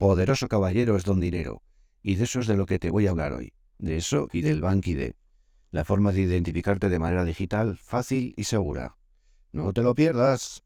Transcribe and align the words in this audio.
Poderoso 0.00 0.48
caballero 0.48 0.96
es 0.96 1.04
don 1.04 1.20
dinero. 1.20 1.60
Y 2.02 2.14
de 2.14 2.24
eso 2.24 2.40
es 2.40 2.46
de 2.46 2.56
lo 2.56 2.64
que 2.64 2.78
te 2.78 2.88
voy 2.88 3.06
a 3.06 3.10
hablar 3.10 3.34
hoy. 3.34 3.52
De 3.76 3.98
eso 3.98 4.30
y 4.32 4.40
del 4.40 4.62
BankID. 4.62 5.12
La 5.72 5.84
forma 5.84 6.10
de 6.10 6.22
identificarte 6.22 6.88
de 6.88 6.98
manera 6.98 7.22
digital, 7.22 7.76
fácil 7.76 8.32
y 8.34 8.44
segura. 8.44 8.96
No 9.52 9.74
te 9.74 9.82
lo 9.82 9.94
pierdas. 9.94 10.62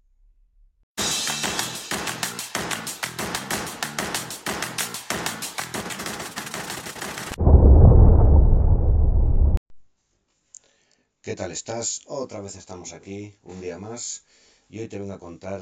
¿Qué 11.23 11.35
tal 11.35 11.51
estás? 11.51 12.03
Otra 12.07 12.41
vez 12.41 12.55
estamos 12.55 12.93
aquí, 12.93 13.35
un 13.43 13.61
día 13.61 13.81
más, 13.81 14.23
y 14.69 14.79
hoy 14.79 14.87
te 14.87 15.01
vengo 15.01 15.15
a 15.15 15.19
contar 15.19 15.61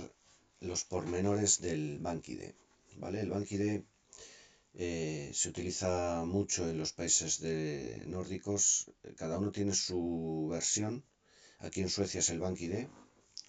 los 0.61 0.85
pormenores 0.85 1.63
del 1.63 2.01
BankID. 2.01 2.53
¿Vale? 2.97 3.21
El 3.21 3.31
BankID 3.31 3.83
eh, 4.75 5.31
se 5.35 5.49
utiliza 5.51 6.25
mucho 6.25 6.69
en 6.69 6.79
los 6.79 6.93
países 6.93 7.41
de 7.41 8.03
nórdicos, 8.07 8.91
cada 9.17 9.39
uno 9.39 9.53
tiene 9.53 9.75
su 9.75 10.49
versión. 10.51 11.05
Aquí 11.59 11.81
en 11.81 11.91
Suecia 11.91 12.21
es 12.21 12.31
el 12.31 12.41
BankID, 12.41 12.87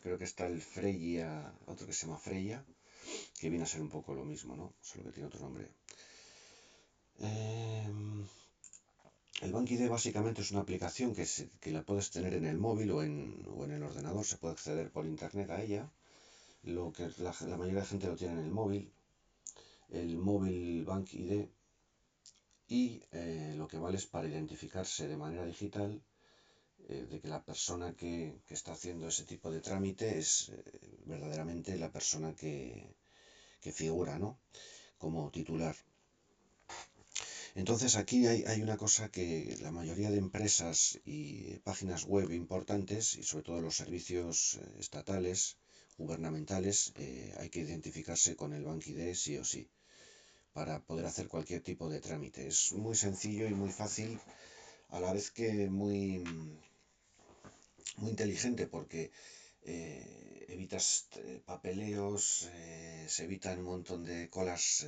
creo 0.03 0.17
que 0.17 0.25
está 0.25 0.45
el 0.45 0.61
Freya, 0.61 1.53
otro 1.66 1.88
que 1.88 1.93
se 1.93 2.05
llama 2.05 2.19
Freya, 2.19 2.63
que 3.39 3.49
viene 3.49 3.63
a 3.63 3.67
ser 3.67 3.81
un 3.81 3.89
poco 3.89 4.13
lo 4.13 4.25
mismo, 4.25 4.55
¿no? 4.55 4.73
Solo 4.81 5.05
que 5.05 5.11
tiene 5.11 5.27
otro 5.27 5.39
nombre. 5.39 5.67
Eh, 7.19 7.89
el 9.41 9.52
BankID 9.52 9.89
básicamente 9.89 10.41
es 10.41 10.52
una 10.52 10.61
aplicación 10.61 11.16
que, 11.16 11.25
que, 11.59 11.71
la 11.71 11.83
puedes 11.83 12.11
tener 12.11 12.33
en 12.33 12.45
el 12.45 12.57
móvil 12.57 12.91
o 12.91 13.02
en, 13.02 13.45
o 13.47 13.63
en, 13.63 13.71
el 13.71 13.83
ordenador, 13.83 14.25
se 14.25 14.38
puede 14.38 14.53
acceder 14.53 14.91
por 14.91 15.05
internet 15.05 15.49
a 15.49 15.61
ella. 15.61 15.91
Lo 16.63 16.94
que 16.94 17.09
la, 17.17 17.35
la 17.47 17.57
mayoría 17.57 17.81
de 17.81 17.88
gente 17.88 18.07
lo 18.07 18.16
tiene 18.16 18.33
en 18.35 18.45
el 18.45 18.52
móvil, 18.52 18.94
el 19.93 20.17
móvil 20.17 20.86
BankID 20.86 21.45
y 22.67 23.03
eh, 23.11 23.53
lo 23.55 23.67
que 23.67 23.77
vale 23.77 23.97
es 23.97 24.08
para 24.08 24.27
identificarse 24.27 25.08
de 25.08 25.17
manera 25.17 25.45
digital 25.45 26.02
eh, 26.89 27.05
de 27.09 27.19
que 27.22 27.27
la 27.27 27.44
persona 27.44 27.94
que, 27.94 28.41
que, 28.47 28.55
está 28.55 28.72
haciendo 28.73 29.08
ese 29.08 29.25
tipo 29.25 29.52
de 29.52 29.61
trámite 29.61 30.17
es 30.17 30.50
eh, 30.50 30.63
verdaderamente 31.05 31.77
la 31.77 31.91
persona 31.91 32.33
que, 32.35 32.95
que 33.61 33.72
figura 33.72 34.17
¿no? 34.17 34.39
como 34.97 35.30
titular. 35.30 35.75
Entonces 37.55 37.95
aquí 37.95 38.25
hay, 38.25 38.44
hay, 38.45 38.63
una 38.63 38.78
cosa 38.78 39.11
que 39.11 39.55
la 39.61 39.72
mayoría 39.72 40.09
de 40.09 40.17
empresas 40.17 41.00
y 41.05 41.59
páginas 41.59 42.05
web 42.05 42.31
importantes 42.31 43.16
y 43.16 43.23
sobre 43.23 43.44
todo 43.44 43.61
los 43.61 43.75
servicios 43.75 44.59
estatales, 44.80 45.57
gubernamentales, 46.00 46.94
hay 47.38 47.50
que 47.52 47.59
identificarse 47.59 48.35
con 48.35 48.53
el 48.53 48.63
BankID 48.63 49.13
sí 49.13 49.38
o 49.38 49.44
sí 49.44 49.69
para 50.54 50.80
poder 50.80 51.06
hacer 51.06 51.28
cualquier 51.28 51.62
tipo 51.62 51.90
de 51.90 52.00
trámite. 52.00 52.48
Es 52.48 52.73
muy 52.73 52.96
sencillo 52.96 53.48
y 53.48 53.54
muy 53.54 53.72
fácil, 53.72 54.20
a 54.90 55.00
la 55.00 55.14
vez 55.14 55.32
que 55.32 55.70
muy, 55.70 56.23
muy 57.98 58.09
inteligente 58.12 58.68
porque 58.68 59.12
eh, 59.64 60.46
evitas 60.50 61.08
eh, 61.16 61.42
papeleos, 61.46 62.50
se 63.08 63.24
evitan 63.24 63.59
un 63.59 63.66
montón 63.66 64.06
de 64.06 64.30
colas 64.30 64.86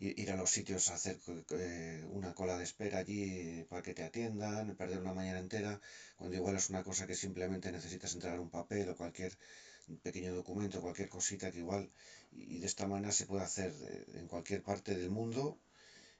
ir 0.00 0.30
a 0.30 0.36
los 0.36 0.50
sitios 0.50 0.90
a 0.90 0.94
hacer 0.94 1.18
eh, 1.50 2.04
una 2.10 2.32
cola 2.32 2.56
de 2.56 2.64
espera 2.64 2.98
allí 2.98 3.64
para 3.68 3.82
que 3.82 3.94
te 3.94 4.04
atiendan, 4.04 4.76
perder 4.76 5.00
una 5.00 5.12
mañana 5.12 5.40
entera, 5.40 5.80
cuando 6.16 6.36
igual 6.36 6.56
es 6.56 6.70
una 6.70 6.84
cosa 6.84 7.06
que 7.06 7.16
simplemente 7.16 7.72
necesitas 7.72 8.14
entregar 8.14 8.38
un 8.38 8.50
papel 8.50 8.88
o 8.90 8.96
cualquier 8.96 9.36
pequeño 9.96 10.34
documento, 10.34 10.80
cualquier 10.80 11.08
cosita 11.08 11.50
que 11.50 11.58
igual, 11.58 11.90
y 12.32 12.58
de 12.58 12.66
esta 12.66 12.86
manera 12.86 13.12
se 13.12 13.26
puede 13.26 13.44
hacer 13.44 13.72
en 14.14 14.28
cualquier 14.28 14.62
parte 14.62 14.96
del 14.96 15.10
mundo 15.10 15.58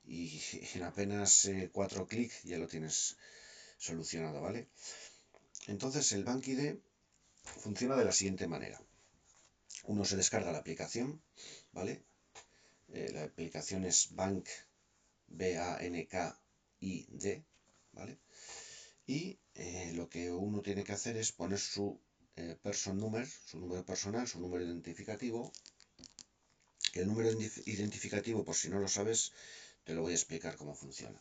y 0.09 0.41
en 0.75 0.83
apenas 0.83 1.45
eh, 1.45 1.71
cuatro 1.73 2.07
clics 2.07 2.43
ya 2.43 2.59
lo 2.59 2.67
tienes 2.67 3.17
solucionado, 3.77 4.41
¿vale? 4.41 4.69
Entonces 5.67 6.11
el 6.12 6.25
BankID 6.25 6.77
funciona 7.43 7.97
de 7.97 8.05
la 8.05 8.12
siguiente 8.12 8.47
manera. 8.49 8.81
Uno 9.84 10.05
se 10.05 10.17
descarga 10.17 10.53
la 10.53 10.59
aplicación, 10.59 11.23
¿vale? 11.73 12.03
Eh, 12.89 13.11
la 13.12 13.25
aplicación 13.25 13.84
es 13.84 14.15
Bank, 14.15 14.49
B-A-N-K-I-D, 15.28 16.45
¿vale? 17.93 18.19
Y 19.07 19.39
eh, 19.55 19.93
lo 19.95 20.09
que 20.09 20.33
uno 20.33 20.62
tiene 20.62 20.84
que 20.84 20.93
hacer 20.93 21.17
es 21.17 21.33
poner 21.33 21.59
su 21.59 22.01
eh, 22.38 22.56
person 22.62 22.97
number, 22.99 23.26
su 23.50 23.59
número 23.59 23.84
personal, 23.84 24.26
su 24.26 24.38
número 24.41 24.65
identificativo. 24.65 25.53
El 26.94 27.06
número 27.09 27.28
identificativo, 27.76 28.44
por 28.44 28.56
si 28.56 28.69
no 28.69 28.78
lo 28.78 28.88
sabes, 28.88 29.32
te 29.84 29.94
lo 29.94 30.03
voy 30.03 30.12
a 30.12 30.21
explicar 30.21 30.56
cómo 30.56 30.75
funciona. 30.75 31.21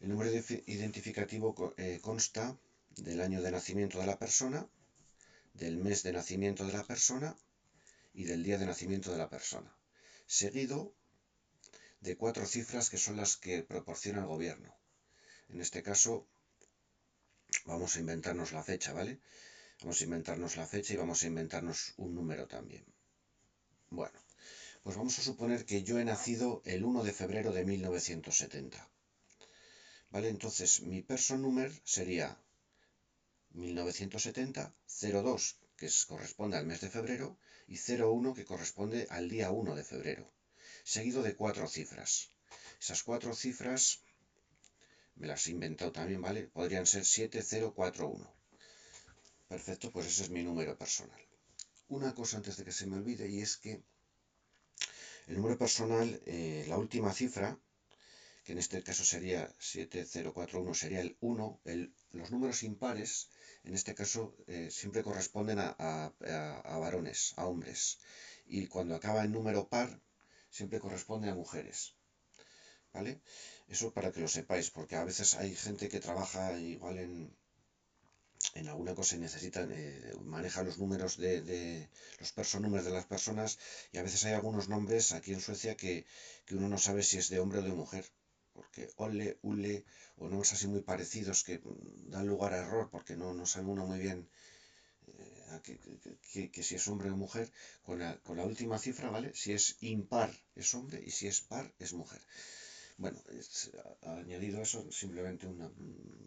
El 0.00 0.08
número 0.10 0.30
identificativo 0.76 1.74
eh, 1.76 1.98
consta 2.02 2.58
del 2.96 3.20
año 3.20 3.40
de 3.42 3.50
nacimiento 3.50 3.98
de 3.98 4.06
la 4.06 4.18
persona, 4.18 4.68
del 5.54 5.76
mes 5.76 6.02
de 6.02 6.12
nacimiento 6.12 6.66
de 6.66 6.72
la 6.72 6.84
persona 6.84 7.36
y 8.12 8.24
del 8.24 8.42
día 8.42 8.58
de 8.58 8.66
nacimiento 8.66 9.10
de 9.12 9.18
la 9.18 9.28
persona 9.28 9.74
seguido 10.30 10.94
de 12.00 12.16
cuatro 12.16 12.46
cifras 12.46 12.88
que 12.88 12.98
son 12.98 13.16
las 13.16 13.36
que 13.36 13.64
proporciona 13.64 14.20
el 14.20 14.28
gobierno. 14.28 14.72
En 15.48 15.60
este 15.60 15.82
caso, 15.82 16.28
vamos 17.64 17.96
a 17.96 17.98
inventarnos 17.98 18.52
la 18.52 18.62
fecha, 18.62 18.92
¿vale? 18.92 19.18
Vamos 19.82 20.00
a 20.00 20.04
inventarnos 20.04 20.56
la 20.56 20.66
fecha 20.66 20.94
y 20.94 20.96
vamos 20.96 21.22
a 21.22 21.26
inventarnos 21.26 21.94
un 21.96 22.14
número 22.14 22.46
también. 22.46 22.84
Bueno, 23.90 24.18
pues 24.82 24.96
vamos 24.96 25.18
a 25.18 25.22
suponer 25.22 25.64
que 25.64 25.82
yo 25.82 25.98
he 25.98 26.04
nacido 26.04 26.62
el 26.64 26.84
1 26.84 27.02
de 27.02 27.12
febrero 27.12 27.52
de 27.52 27.64
1970. 27.64 28.88
¿Vale? 30.10 30.28
Entonces, 30.28 30.82
mi 30.82 31.02
person 31.02 31.42
number 31.42 31.72
sería 31.84 32.36
1970 33.52 34.74
02 34.86 35.56
que 35.80 35.88
corresponde 36.06 36.58
al 36.58 36.66
mes 36.66 36.82
de 36.82 36.90
febrero, 36.90 37.38
y 37.66 37.78
01, 37.78 38.34
que 38.34 38.44
corresponde 38.44 39.06
al 39.08 39.30
día 39.30 39.50
1 39.50 39.74
de 39.74 39.82
febrero, 39.82 40.30
seguido 40.84 41.22
de 41.22 41.34
cuatro 41.34 41.66
cifras. 41.66 42.28
Esas 42.78 43.02
cuatro 43.02 43.34
cifras, 43.34 44.00
me 45.14 45.26
las 45.26 45.46
he 45.46 45.52
inventado 45.52 45.90
también, 45.90 46.20
¿vale? 46.20 46.48
Podrían 46.48 46.84
ser 46.84 47.06
7041. 47.06 48.39
Perfecto, 49.52 49.90
pues 49.90 50.06
ese 50.06 50.22
es 50.24 50.30
mi 50.30 50.42
número 50.44 50.78
personal. 50.78 51.22
Una 51.88 52.14
cosa 52.14 52.36
antes 52.36 52.56
de 52.56 52.64
que 52.66 52.78
se 52.78 52.86
me 52.86 52.96
olvide, 53.00 53.28
y 53.28 53.40
es 53.46 53.56
que 53.56 53.72
el 55.26 55.34
número 55.38 55.58
personal, 55.58 56.08
eh, 56.24 56.64
la 56.68 56.78
última 56.78 57.12
cifra, 57.12 57.48
que 58.44 58.52
en 58.52 58.58
este 58.58 58.82
caso 58.88 59.04
sería 59.04 59.52
7041, 59.58 60.72
sería 60.74 61.00
el 61.00 61.16
1, 61.20 61.60
el, 61.64 61.92
los 62.12 62.30
números 62.30 62.62
impares 62.62 63.28
en 63.64 63.74
este 63.74 63.92
caso 64.00 64.36
eh, 64.46 64.68
siempre 64.70 65.02
corresponden 65.02 65.58
a, 65.58 65.68
a, 65.78 66.12
a, 66.74 66.78
varones, 66.78 67.34
a 67.36 67.46
hombres. 67.46 67.98
Y 68.46 68.68
cuando 68.68 68.94
acaba 68.94 69.24
en 69.24 69.32
número 69.32 69.68
par, 69.68 70.00
siempre 70.48 70.78
corresponde 70.78 71.28
a 71.28 71.34
mujeres. 71.34 71.96
¿Vale? 72.92 73.20
Eso 73.66 73.92
para 73.92 74.12
que 74.12 74.20
lo 74.20 74.28
sepáis, 74.28 74.70
porque 74.70 74.96
a 74.96 75.04
veces 75.04 75.34
hay 75.34 75.54
gente 75.56 75.88
que 75.88 76.00
trabaja 76.06 76.58
igual 76.58 76.98
en, 76.98 77.36
en 78.54 78.68
alguna 78.68 78.94
cosa 78.94 79.16
necesitan, 79.16 79.70
eh, 79.72 80.12
maneja 80.24 80.62
los 80.62 80.78
números 80.78 81.16
de, 81.16 81.42
de 81.42 81.88
los 82.18 82.32
personúmeros 82.32 82.84
de 82.84 82.92
las 82.92 83.06
personas 83.06 83.58
y 83.92 83.98
a 83.98 84.02
veces 84.02 84.24
hay 84.24 84.34
algunos 84.34 84.68
nombres 84.68 85.12
aquí 85.12 85.32
en 85.32 85.40
Suecia 85.40 85.76
que, 85.76 86.06
que 86.46 86.56
uno 86.56 86.68
no 86.68 86.78
sabe 86.78 87.02
si 87.02 87.18
es 87.18 87.28
de 87.28 87.38
hombre 87.40 87.60
o 87.60 87.62
de 87.62 87.72
mujer 87.72 88.04
porque 88.52 88.82
ole, 88.96 89.38
ule 89.42 89.84
o 90.20 90.28
nombres 90.28 90.52
así 90.52 90.66
muy 90.66 90.82
parecidos 90.90 91.44
que 91.44 91.62
dan 92.12 92.26
lugar 92.26 92.52
a 92.52 92.62
error 92.64 92.90
porque 92.90 93.16
no, 93.16 93.32
no 93.34 93.46
sabe 93.46 93.66
uno 93.66 93.86
muy 93.86 94.00
bien 94.06 94.28
eh, 95.06 95.60
que, 95.64 95.78
que, 96.32 96.50
que, 96.50 96.62
si 96.62 96.74
es 96.76 96.88
hombre 96.88 97.10
o 97.10 97.16
mujer, 97.16 97.50
con 97.86 97.98
la, 97.98 98.10
con 98.26 98.36
la, 98.36 98.44
última 98.44 98.78
cifra, 98.78 99.10
¿vale? 99.10 99.32
Si 99.34 99.52
es 99.52 99.64
impar 99.80 100.30
es 100.54 100.74
hombre 100.74 101.02
y 101.04 101.10
si 101.10 101.26
es 101.26 101.40
par 101.40 101.66
es 101.78 101.92
mujer. 101.92 102.22
Bueno, 102.98 103.18
es, 103.30 103.70
ha, 104.02 104.16
añadido 104.16 104.60
eso 104.60 104.80
simplemente 104.92 105.46
una, 105.46 105.68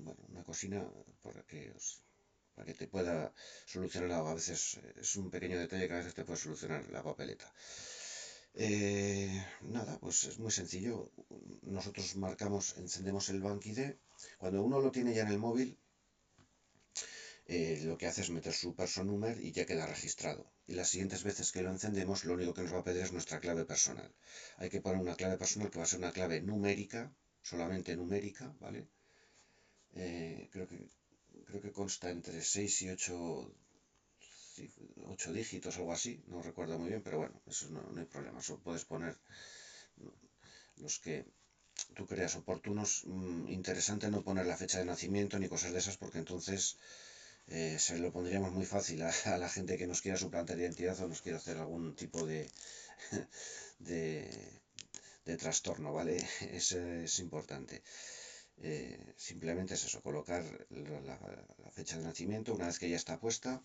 bueno, 0.06 0.22
una 0.30 0.44
cocina 0.44 0.80
para 1.22 1.42
que, 1.44 1.72
os, 1.72 2.04
para 2.56 2.66
que 2.68 2.74
te 2.74 2.88
pueda 2.88 3.34
solucionar 3.66 4.12
A 4.12 4.34
veces 4.34 4.80
es 4.96 5.16
un 5.16 5.30
pequeño 5.30 5.60
detalle 5.60 5.88
que 5.88 5.94
a 5.94 5.98
veces 5.98 6.14
te 6.14 6.26
puede 6.26 6.40
solucionar 6.40 6.90
la 6.90 7.04
papeleta. 7.04 7.52
Eh, 8.56 9.46
nada, 9.62 10.00
pues 10.00 10.26
es 10.26 10.40
muy 10.40 10.52
sencillo. 10.52 11.12
Nosotros 11.64 12.16
marcamos, 12.16 12.78
encendemos 12.78 13.30
el 13.30 13.42
BankID. 13.42 13.80
Cuando 14.38 14.64
uno 14.64 14.80
lo 14.80 14.92
tiene 14.92 15.14
ya 15.14 15.24
en 15.24 15.30
el 15.30 15.40
móvil, 15.40 15.78
eh, 17.46 17.82
lo 17.84 17.98
que 17.98 18.08
hace 18.08 18.22
es 18.22 18.30
meter 18.30 18.54
su 18.54 18.74
person 18.76 19.08
number 19.08 19.38
y 19.44 19.52
ya 19.52 19.66
queda 19.66 19.86
registrado. 19.86 20.54
Y 20.66 20.74
las 20.76 20.90
siguientes 20.90 21.24
veces 21.24 21.52
que 21.52 21.62
lo 21.62 21.72
encendemos, 21.72 22.24
lo 22.26 22.36
único 22.36 22.54
que 22.54 22.62
nos 22.62 22.74
va 22.74 22.80
a 22.80 22.84
pedir 22.84 23.04
es 23.04 23.12
nuestra 23.12 23.40
clave 23.40 23.66
personal. 23.66 24.14
Hay 24.58 24.70
que 24.70 24.82
poner 24.82 25.02
una 25.02 25.16
clave 25.16 25.38
personal 25.38 25.70
que 25.70 25.80
va 25.80 25.84
a 25.84 25.88
ser 25.88 26.00
una 26.00 26.14
clave 26.14 26.42
numérica, 26.42 27.14
solamente 27.42 27.96
numérica, 27.98 28.56
¿vale? 28.60 28.88
Eh, 29.96 30.50
creo, 30.52 30.68
que, 30.68 30.88
creo 31.54 31.62
que 31.62 31.80
consta 31.82 32.10
entre 32.10 32.42
6 32.42 32.82
y 32.82 32.90
8 32.90 33.16
ocho 35.06 35.34
dígitos, 35.34 35.78
algo 35.78 35.94
así, 35.94 36.24
no 36.28 36.42
recuerdo 36.42 36.80
muy 36.80 36.90
bien, 36.90 37.04
pero 37.04 37.18
bueno, 37.20 37.36
eso 37.46 37.70
no, 37.70 37.82
no 37.92 38.00
hay 38.00 38.08
problema, 38.08 38.40
eso 38.40 38.60
puedes 38.60 38.86
poner 38.86 39.16
los 40.78 41.00
que 41.00 41.26
tú 41.96 42.08
creas 42.08 42.36
oportunos, 42.36 43.04
mm, 43.06 43.50
interesante 43.50 44.10
no 44.10 44.24
poner 44.24 44.48
la 44.48 44.58
fecha 44.58 44.80
de 44.80 44.86
nacimiento 44.86 45.38
ni 45.38 45.48
cosas 45.48 45.74
de 45.74 45.80
esas 45.80 45.98
porque 45.98 46.20
entonces 46.20 46.78
eh, 47.48 47.78
se 47.80 48.00
lo 48.00 48.12
pondríamos 48.12 48.52
muy 48.52 48.66
fácil 48.66 49.04
a, 49.04 49.38
la 49.38 49.50
gente 49.50 49.78
que 49.78 49.86
nos 49.88 50.02
quiera 50.02 50.18
suplantar 50.18 50.58
identidad 50.58 51.00
o 51.02 51.08
nos 51.08 51.22
quiera 51.22 51.38
hacer 51.38 51.58
algún 51.58 51.96
tipo 51.96 52.26
de, 52.26 52.50
de, 53.80 55.38
trastorno, 55.38 55.94
¿vale? 55.94 56.18
Eso 56.52 56.80
es 56.80 57.20
importante. 57.20 57.84
Eh, 58.66 59.14
simplemente 59.18 59.74
es 59.74 59.84
eso, 59.84 60.02
colocar 60.02 60.42
la, 60.70 61.18
fecha 61.72 61.98
de 61.98 62.06
nacimiento 62.06 62.54
una 62.54 62.68
vez 62.68 62.80
que 62.80 62.90
ya 62.90 62.96
está 62.96 63.20
puesta 63.20 63.62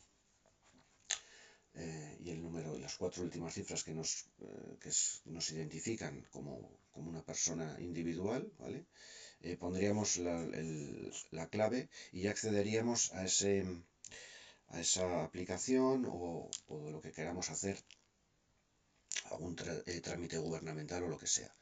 eh, 1.75 2.17
y 2.25 2.31
el 2.31 2.43
número, 2.43 2.77
las 2.79 2.97
cuatro 2.97 3.23
últimas 3.23 3.55
cifras 3.55 3.85
que 3.85 3.95
nos, 3.95 4.27
que 4.81 4.91
nos 5.27 5.51
identifican 5.53 6.27
como, 6.33 6.81
como, 6.91 7.11
una 7.11 7.23
persona 7.23 7.77
individual, 7.79 8.51
¿vale? 8.59 8.87
Eh, 9.41 9.57
pondríamos 9.57 10.17
la, 10.17 11.49
clave 11.49 11.89
y 12.11 12.27
accederíamos 12.27 13.13
a, 13.13 13.25
ese, 13.25 13.65
a 14.69 14.81
esa 14.81 15.23
aplicación 15.23 16.07
o, 16.09 16.51
lo 16.91 17.01
que 17.01 17.13
queramos 17.13 17.51
hacer, 17.51 17.79
algún 19.31 19.57
eh, 19.87 20.01
trámite 20.01 20.39
gubernamental 20.39 21.05
o 21.05 21.09
lo 21.09 21.19
que 21.19 21.29
sea. 21.29 21.55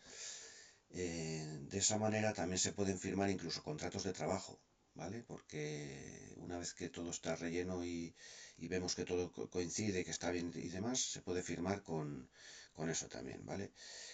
Eh, 0.91 1.59
de 1.71 1.79
esa 1.79 1.99
manera 1.99 2.33
también 2.33 2.59
se 2.59 2.73
pueden 2.73 2.99
firmar 2.99 3.31
incluso 3.31 3.63
contratos 3.63 4.05
de 4.05 4.13
trabajo, 4.13 4.61
¿vale? 4.95 5.23
Porque 5.23 6.33
una 6.37 6.59
vez 6.59 6.75
que 6.75 6.89
todo 6.89 7.11
está 7.11 7.37
relleno 7.37 7.85
y, 7.85 8.15
vemos 8.59 8.95
que 8.95 9.05
todo 9.05 9.33
coincide, 9.51 10.05
que 10.05 10.11
está 10.11 10.31
bien 10.31 10.51
y 10.55 10.69
demás, 10.69 10.99
se 11.01 11.21
puede 11.23 11.43
firmar 11.43 11.83
con, 11.83 12.31
con 12.73 12.91
eso 12.91 13.09
también, 13.09 13.45
¿vale? 13.45 13.73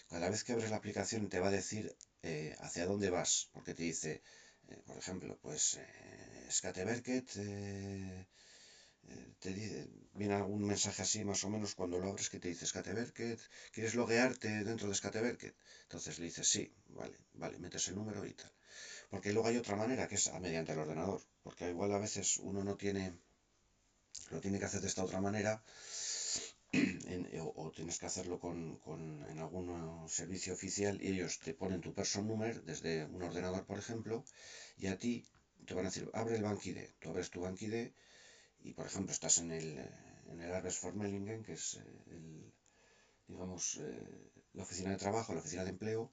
Cada 0.08 0.28
vez 0.30 0.44
que 0.44 0.52
abres 0.52 0.70
la 0.70 0.76
aplicación 0.76 1.28
te 1.28 1.40
va 1.40 1.48
a 1.48 1.58
decir 1.60 1.94
eh, 2.22 2.54
hacia 2.60 2.86
dónde 2.86 3.10
vas, 3.10 3.48
porque 3.52 3.74
te 3.74 3.84
dice, 3.84 4.22
eh, 4.68 4.82
por 4.86 4.96
ejemplo, 4.96 5.38
pues 5.40 5.78
Skateberket, 6.50 7.28
te 9.42 9.52
dice, 9.52 9.88
viene 10.14 10.34
algún 10.34 10.64
mensaje 10.64 11.02
así 11.02 11.24
más 11.24 11.42
o 11.44 11.50
menos 11.50 11.74
cuando 11.74 11.98
lo 11.98 12.08
abres 12.08 12.30
que 12.30 12.38
te 12.38 12.48
dice 12.48 12.66
Skateberket, 12.66 13.40
¿quieres 13.72 13.94
loguearte 13.94 14.48
dentro 14.64 14.88
de 14.88 14.94
Skateberket? 14.94 15.54
Entonces 15.82 16.18
le 16.18 16.26
dices 16.26 16.46
sí, 16.48 16.72
vale, 16.90 17.16
vale, 17.34 17.58
metes 17.58 17.88
el 17.88 17.96
número 17.96 18.24
y 18.24 18.32
tal. 18.34 18.52
Porque 19.10 19.32
luego 19.32 19.48
hay 19.48 19.56
otra 19.56 19.76
manera 19.76 20.06
que 20.08 20.14
es 20.14 20.32
mediante 20.40 20.72
el 20.72 20.78
ordenador, 20.78 21.20
porque 21.42 21.68
igual 21.68 21.92
a 21.92 21.98
veces 21.98 22.36
uno 22.38 22.62
no 22.62 22.76
tiene, 22.76 23.14
lo 24.30 24.40
tiene 24.40 24.58
que 24.58 24.66
hacer 24.66 24.80
de 24.80 24.86
esta 24.86 25.04
otra 25.04 25.20
manera 25.20 25.62
o, 27.56 27.70
tienes 27.74 27.98
que 27.98 28.06
hacerlo 28.06 28.38
con, 28.38 28.78
en 29.28 29.38
algún 29.38 30.08
servicio 30.08 30.54
oficial 30.54 31.02
y 31.02 31.08
ellos 31.08 31.40
te 31.40 31.52
ponen 31.52 31.80
tu 31.80 31.92
person 31.92 32.26
number 32.28 32.62
desde 32.62 33.04
un 33.06 33.22
ordenador, 33.22 33.66
por 33.66 33.78
ejemplo, 33.78 34.24
y 34.78 34.86
a 34.86 34.96
ti 34.96 35.26
te 35.66 35.74
van 35.74 35.86
a 35.86 35.90
decir, 35.90 36.08
abre 36.14 36.36
el 36.36 36.42
BankID. 36.42 36.78
Tú 37.00 37.10
abres 37.10 37.30
tu 37.30 37.40
BankID 37.40 37.90
y, 38.62 38.72
por 38.74 38.86
ejemplo, 38.86 39.12
estás 39.12 39.38
en 39.38 39.50
el, 39.50 39.78
en 40.30 40.40
el 40.40 40.52
Arbes 40.52 40.78
Formelingen, 40.78 41.42
que 41.42 41.54
es 41.54 41.74
eh, 41.74 42.02
el, 42.10 42.52
digamos, 43.26 43.78
eh, 43.80 44.30
la 44.54 44.62
oficina 44.62 44.90
de 44.90 44.96
trabajo, 44.96 45.32
la 45.32 45.40
oficina 45.40 45.64
de 45.64 45.70
empleo, 45.70 46.12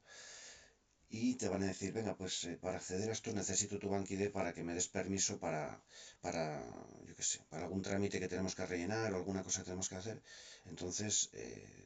y 1.09 1.35
te 1.35 1.49
van 1.49 1.63
a 1.63 1.67
decir, 1.67 1.91
venga, 1.91 2.15
pues 2.15 2.43
eh, 2.43 2.57
para 2.61 2.77
acceder 2.77 3.09
a 3.09 3.13
esto 3.13 3.33
necesito 3.33 3.79
tu 3.79 3.89
BankID 3.89 4.31
para 4.31 4.53
que 4.53 4.63
me 4.63 4.75
des 4.75 4.87
permiso 4.87 5.39
para, 5.39 5.83
para, 6.21 6.63
yo 7.07 7.15
qué 7.15 7.23
sé, 7.23 7.39
para 7.49 7.63
algún 7.63 7.81
trámite 7.81 8.19
que 8.19 8.27
tenemos 8.27 8.53
que 8.55 8.65
rellenar 8.65 9.13
o 9.13 9.17
alguna 9.17 9.43
cosa 9.43 9.59
que 9.59 9.65
tenemos 9.65 9.89
que 9.89 9.95
hacer. 9.95 10.21
Entonces, 10.65 11.31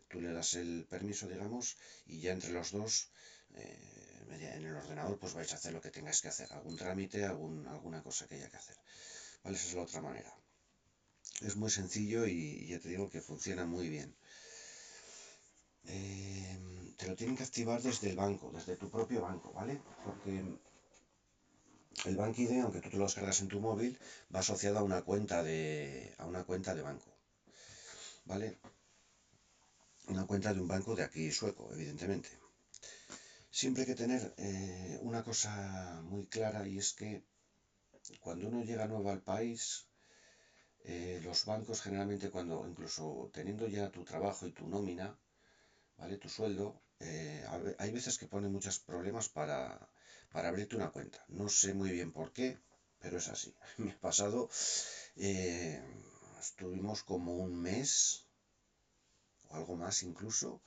tú 0.10 0.20
le 0.20 0.34
das 0.34 0.56
el 0.56 0.86
permiso, 0.90 1.30
digamos, 1.30 1.78
y 2.06 2.20
ya 2.20 2.34
entre 2.34 2.52
los 2.52 2.72
dos, 2.72 3.12
eh, 3.56 4.04
en 4.30 4.66
el 4.66 4.76
ordenador, 4.76 5.18
pues 5.20 5.34
vais 5.34 5.52
a 5.54 5.56
hacer 5.56 5.74
lo 5.74 5.82
que 5.82 5.92
tengáis 5.92 6.22
que 6.22 6.28
hacer, 6.30 6.52
algún 6.52 6.76
trámite, 6.76 7.24
algún, 7.24 7.68
alguna 7.68 8.02
cosa 8.02 8.28
que 8.28 8.36
haya 8.36 8.50
que 8.50 8.58
hacer. 8.58 8.78
¿Vale? 9.44 9.56
Esa 9.58 9.68
es 9.68 9.74
la 9.76 9.84
otra 9.84 10.02
manera. 10.02 10.34
Es 11.44 11.56
muy 11.58 11.70
sencillo 11.70 12.26
y 12.26 12.66
ya 12.68 12.80
te 12.80 12.90
digo 12.90 13.10
que 13.10 13.22
funciona 13.22 13.66
muy 13.66 13.88
bien. 13.90 14.16
Eh, 15.86 16.94
te 16.98 17.08
lo 17.08 17.16
tienen 17.16 17.36
que 17.36 17.44
activar 17.44 17.82
desde 17.82 18.10
el 18.10 18.16
banco, 18.16 18.50
desde 18.52 18.76
tu 18.78 18.90
propio 18.90 19.22
banco, 19.22 19.52
¿vale? 19.54 19.80
Porque 20.04 20.42
el 22.06 22.16
BankID, 22.16 22.60
aunque 22.62 22.80
tú 22.80 22.90
te 22.90 22.98
lo 22.98 23.04
descargas 23.04 23.42
en 23.42 23.50
tu 23.50 23.60
móvil, 23.60 23.98
va 24.34 24.40
asociado 24.40 24.78
a 24.80 24.84
una 24.84 25.02
cuenta 25.02 25.44
de, 25.44 26.14
a 26.18 26.26
una 26.26 26.44
cuenta 26.44 26.74
de 26.74 26.82
banco, 26.82 27.10
¿vale? 28.26 28.58
Una 30.08 30.26
cuenta 30.26 30.54
de 30.54 30.60
un 30.60 30.68
banco 30.68 30.96
de 30.96 31.04
aquí 31.04 31.32
sueco, 31.32 31.70
evidentemente. 31.74 32.30
Siempre 33.52 33.82
hay 33.82 33.88
que 33.88 33.96
tener 33.96 34.34
eh, 34.38 34.98
una 35.02 35.22
cosa 35.22 36.02
muy 36.04 36.26
clara 36.26 36.66
y 36.66 36.78
es 36.78 36.94
que 36.94 37.22
cuando 38.20 38.48
uno 38.48 38.64
llega 38.64 38.88
nuevo 38.88 39.10
al 39.10 39.22
país, 39.22 39.86
eh, 40.84 41.20
los 41.24 41.46
bancos 41.46 41.82
generalmente 41.82 42.30
cuando, 42.30 42.66
incluso 42.68 43.30
teniendo 43.34 43.68
ya 43.68 43.90
tu 43.90 44.04
trabajo 44.04 44.46
y 44.48 44.52
tu 44.52 44.68
nómina, 44.68 45.18
¿vale? 45.98 46.18
Tu 46.18 46.30
sueldo, 46.30 46.82
eh, 47.00 47.44
hay 47.78 47.92
veces 47.92 48.18
que 48.18 48.28
pone 48.28 48.48
muchos 48.50 48.80
problemas 48.80 49.30
para, 49.30 49.90
para 50.32 50.50
abrirte 50.50 50.76
una 50.76 50.92
cuenta. 50.92 51.24
No 51.28 51.50
sé 51.50 51.74
muy 51.74 51.92
bien 51.92 52.12
por 52.12 52.34
qué, 52.34 52.58
pero 53.00 53.18
es 53.18 53.28
así. 53.30 53.54
Me 53.78 53.92
ha 53.92 54.00
pasado, 54.00 54.50
eh, 55.16 55.82
estuvimos 56.40 57.04
como 57.04 57.38
un 57.38 57.54
mes 57.62 58.26
o 59.50 59.56
algo 59.56 59.76
más 59.76 60.04
incluso 60.04 60.62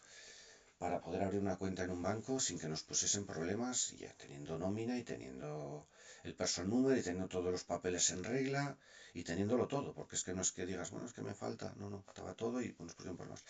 para 0.78 1.00
poder 1.00 1.22
abrir 1.22 1.40
una 1.40 1.56
cuenta 1.56 1.84
en 1.84 1.90
un 1.90 2.02
banco 2.02 2.38
sin 2.38 2.58
que 2.58 2.68
nos 2.68 2.82
pusiesen 2.82 3.24
problemas, 3.24 3.92
ya 3.92 4.12
teniendo 4.14 4.58
nómina 4.58 4.98
y 4.98 5.04
teniendo 5.04 5.88
el 6.26 6.34
person 6.34 6.68
number 6.68 6.98
y 6.98 7.02
teniendo 7.02 7.28
todos 7.28 7.50
los 7.52 7.64
papeles 7.64 8.10
en 8.10 8.24
regla 8.24 8.76
y 9.14 9.22
teniéndolo 9.22 9.66
todo, 9.68 9.94
porque 9.94 10.16
es 10.16 10.24
que 10.24 10.34
no 10.34 10.42
es 10.42 10.50
que 10.52 10.66
digas, 10.66 10.90
bueno, 10.90 11.06
es 11.06 11.12
que 11.12 11.22
me 11.22 11.34
falta, 11.34 11.72
no, 11.76 11.88
no, 11.88 12.04
estaba 12.06 12.34
todo 12.34 12.60
y 12.60 12.74
nos 12.78 12.94
pusieron 12.94 13.16
problemas. 13.16 13.44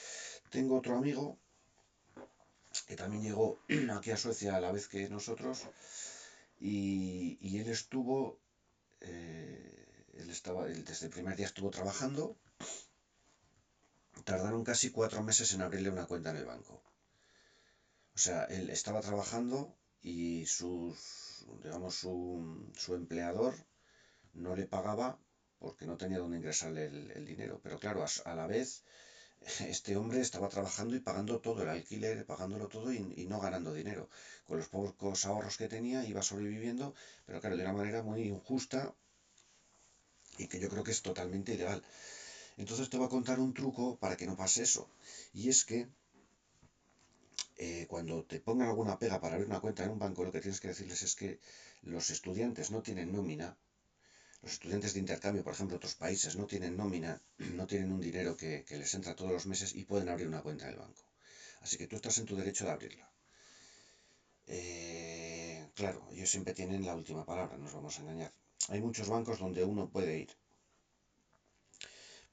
Tengo 0.51 0.77
otro 0.77 0.97
amigo 0.97 1.39
que 2.87 2.97
también 2.97 3.23
llegó 3.23 3.59
aquí 3.97 4.11
a 4.11 4.17
Suecia 4.17 4.57
a 4.57 4.61
la 4.61 4.71
vez 4.71 4.87
que 4.89 5.09
nosotros, 5.09 5.63
y, 6.61 7.59
él 7.59 7.69
estuvo, 7.69 8.39
eh, 9.01 10.05
él 10.15 10.31
estaba, 10.31 10.67
desde 10.67 11.07
el 11.07 11.13
primer 11.13 11.37
día 11.37 11.47
estuvo 11.47 11.71
trabajando, 11.71 12.37
tardaron 14.25 14.65
casi 14.65 14.91
cuatro 14.91 15.23
meses 15.23 15.53
en 15.55 15.63
abrirle 15.63 15.91
una 15.91 16.07
cuenta 16.07 16.31
en 16.31 16.37
el 16.37 16.45
banco. 16.45 16.83
O 18.15 18.19
sea, 18.19 18.45
él 18.45 18.71
estaba 18.71 19.01
trabajando 19.01 19.75
y 20.03 20.47
sus, 20.47 21.36
digamos, 21.63 21.95
su, 21.95 22.71
su 22.77 22.95
empleador 22.95 23.55
no 24.35 24.55
le 24.55 24.67
pagaba 24.67 25.19
porque 25.59 25.87
no 25.87 25.97
tenía 25.97 26.19
dónde 26.19 26.37
ingresarle 26.39 26.87
el, 26.87 27.25
dinero. 27.25 27.61
Pero 27.63 27.79
claro, 27.79 28.05
a, 28.25 28.35
la 28.35 28.47
vez 28.47 28.85
este 29.61 29.97
hombre 29.97 30.21
estaba 30.21 30.49
trabajando 30.49 30.97
y 30.97 31.01
pagando 31.01 31.41
todo 31.41 31.63
el 31.63 31.69
alquiler, 31.69 32.25
pagándolo 32.27 32.69
todo 32.69 32.93
y, 32.93 33.27
no 33.27 33.41
ganando 33.41 33.73
dinero. 33.73 34.09
Con 34.47 34.59
los 34.59 34.69
pocos 34.69 35.25
ahorros 35.25 35.57
que 35.57 35.69
tenía 35.69 36.05
iba 36.05 36.23
sobreviviendo, 36.23 36.95
pero 37.27 37.41
claro, 37.41 37.57
de 37.57 37.63
una 37.63 37.73
manera 37.73 38.03
muy 38.03 38.23
injusta 38.23 38.95
y 40.39 40.47
que 40.49 40.61
yo 40.61 40.69
creo 40.69 40.85
que 40.85 40.91
es 40.91 41.03
totalmente 41.03 41.55
ilegal. 41.55 41.83
Entonces 42.59 42.89
te 42.89 42.97
voy 42.97 43.07
a 43.07 43.11
contar 43.11 43.39
un 43.41 43.53
truco 43.55 43.97
para 43.99 44.17
que 44.17 44.27
no 44.27 44.37
pase 44.37 44.63
eso. 44.63 44.89
Y 45.33 45.49
es 45.49 45.65
que 45.65 45.89
eh, 47.57 47.87
cuando 47.89 48.25
te 48.25 48.41
pongan 48.41 48.69
alguna 48.69 48.99
pega 48.99 49.21
para 49.21 49.35
abrir 49.35 49.49
una 49.49 49.61
cuenta 49.61 49.85
en 49.85 49.91
un 49.91 49.99
banco, 49.99 50.25
lo 50.25 50.33
que 50.33 50.41
tienes 50.41 50.61
que 50.61 50.69
decirles 50.69 51.03
es 51.03 51.15
que 51.15 51.41
los 51.83 52.11
estudiantes 52.11 52.71
no 52.71 52.83
tienen 52.83 53.13
nómina 53.13 53.57
los 54.47 54.53
estudiantes 54.53 54.95
de 54.95 55.01
intercambio, 55.01 55.43
por 55.43 55.55
ejemplo, 55.55 55.77
otros 55.77 55.97
países 55.97 56.37
no 56.37 56.47
tienen 56.47 56.77
nómina, 56.77 57.21
no 57.59 57.67
tienen 57.67 57.91
un 57.91 58.01
dinero 58.01 58.37
que, 58.37 58.65
les 58.71 58.95
entra 58.95 59.17
todos 59.17 59.33
los 59.33 59.47
meses 59.47 59.75
y 59.75 59.85
pueden 59.85 60.09
abrir 60.09 60.29
una 60.29 60.41
cuenta 60.41 60.67
en 60.67 60.73
el 60.75 60.79
banco. 60.79 61.03
Así 61.61 61.77
que 61.77 61.89
tú 61.89 61.97
estás 61.97 62.19
en 62.19 62.27
tu 62.27 62.37
derecho 62.37 62.65
de 62.65 62.71
abrirla. 62.71 63.11
Eh, 64.47 65.67
claro, 65.75 66.07
ellos 66.13 66.31
siempre 66.31 66.55
tienen 66.55 66.87
la 66.87 66.95
última 66.95 67.25
palabra, 67.25 67.57
no 67.57 67.65
nos 67.65 67.75
vamos 67.75 67.99
a 67.99 68.03
engañar. 68.03 68.33
Hay 68.69 68.81
muchos 68.81 69.09
bancos 69.09 69.41
donde 69.41 69.65
uno 69.65 69.89
puede 69.89 70.17
ir. 70.17 70.31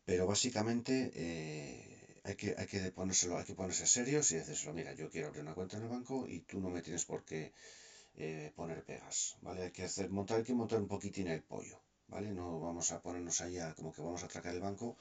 Pero 0.06 0.27
básicamente 0.27 1.12
eh, 1.15 1.93
hay, 2.24 2.36
que, 2.36 2.56
hay, 2.58 2.68
que 2.68 2.92
ponérselo, 2.92 3.38
hay 3.38 3.46
que 3.46 3.56
ponerse 3.56 3.86
serios 3.88 4.32
y 4.32 4.36
decírselo, 4.36 4.74
mira, 4.74 4.94
yo 4.94 5.10
quiero 5.10 5.27
abrir 5.27 5.44
una 5.44 5.53
cuenta 5.53 5.77
en 5.77 5.84
el 5.84 5.89
banco 5.89 6.27
y 6.27 6.42
tú 6.42 6.60
no 6.60 6.70
me 6.70 6.82
tienes 6.82 7.06
por 7.06 7.24
qué 7.25 7.53
eh, 8.15 8.51
poner 8.56 8.84
pegas, 8.84 9.38
¿vale? 9.42 9.63
Hay 9.63 9.72
que 9.72 9.84
hacer, 9.84 10.10
montar, 10.10 10.38
hay 10.38 10.44
que 10.44 10.53
montar 10.53 10.80
un 10.80 10.88
poquitín 10.88 11.27
el 11.27 11.44
pollo. 11.44 11.80
¿vale? 12.08 12.32
No 12.32 12.60
vamos 12.60 12.92
a 12.92 13.01
ponernos 13.01 13.42
ahí 13.42 13.58
como 13.75 13.92
que 13.94 14.01
vamos 14.01 14.22
a 14.24 14.27
atracar 14.27 14.53
el 14.53 14.62
banco, 14.62 14.98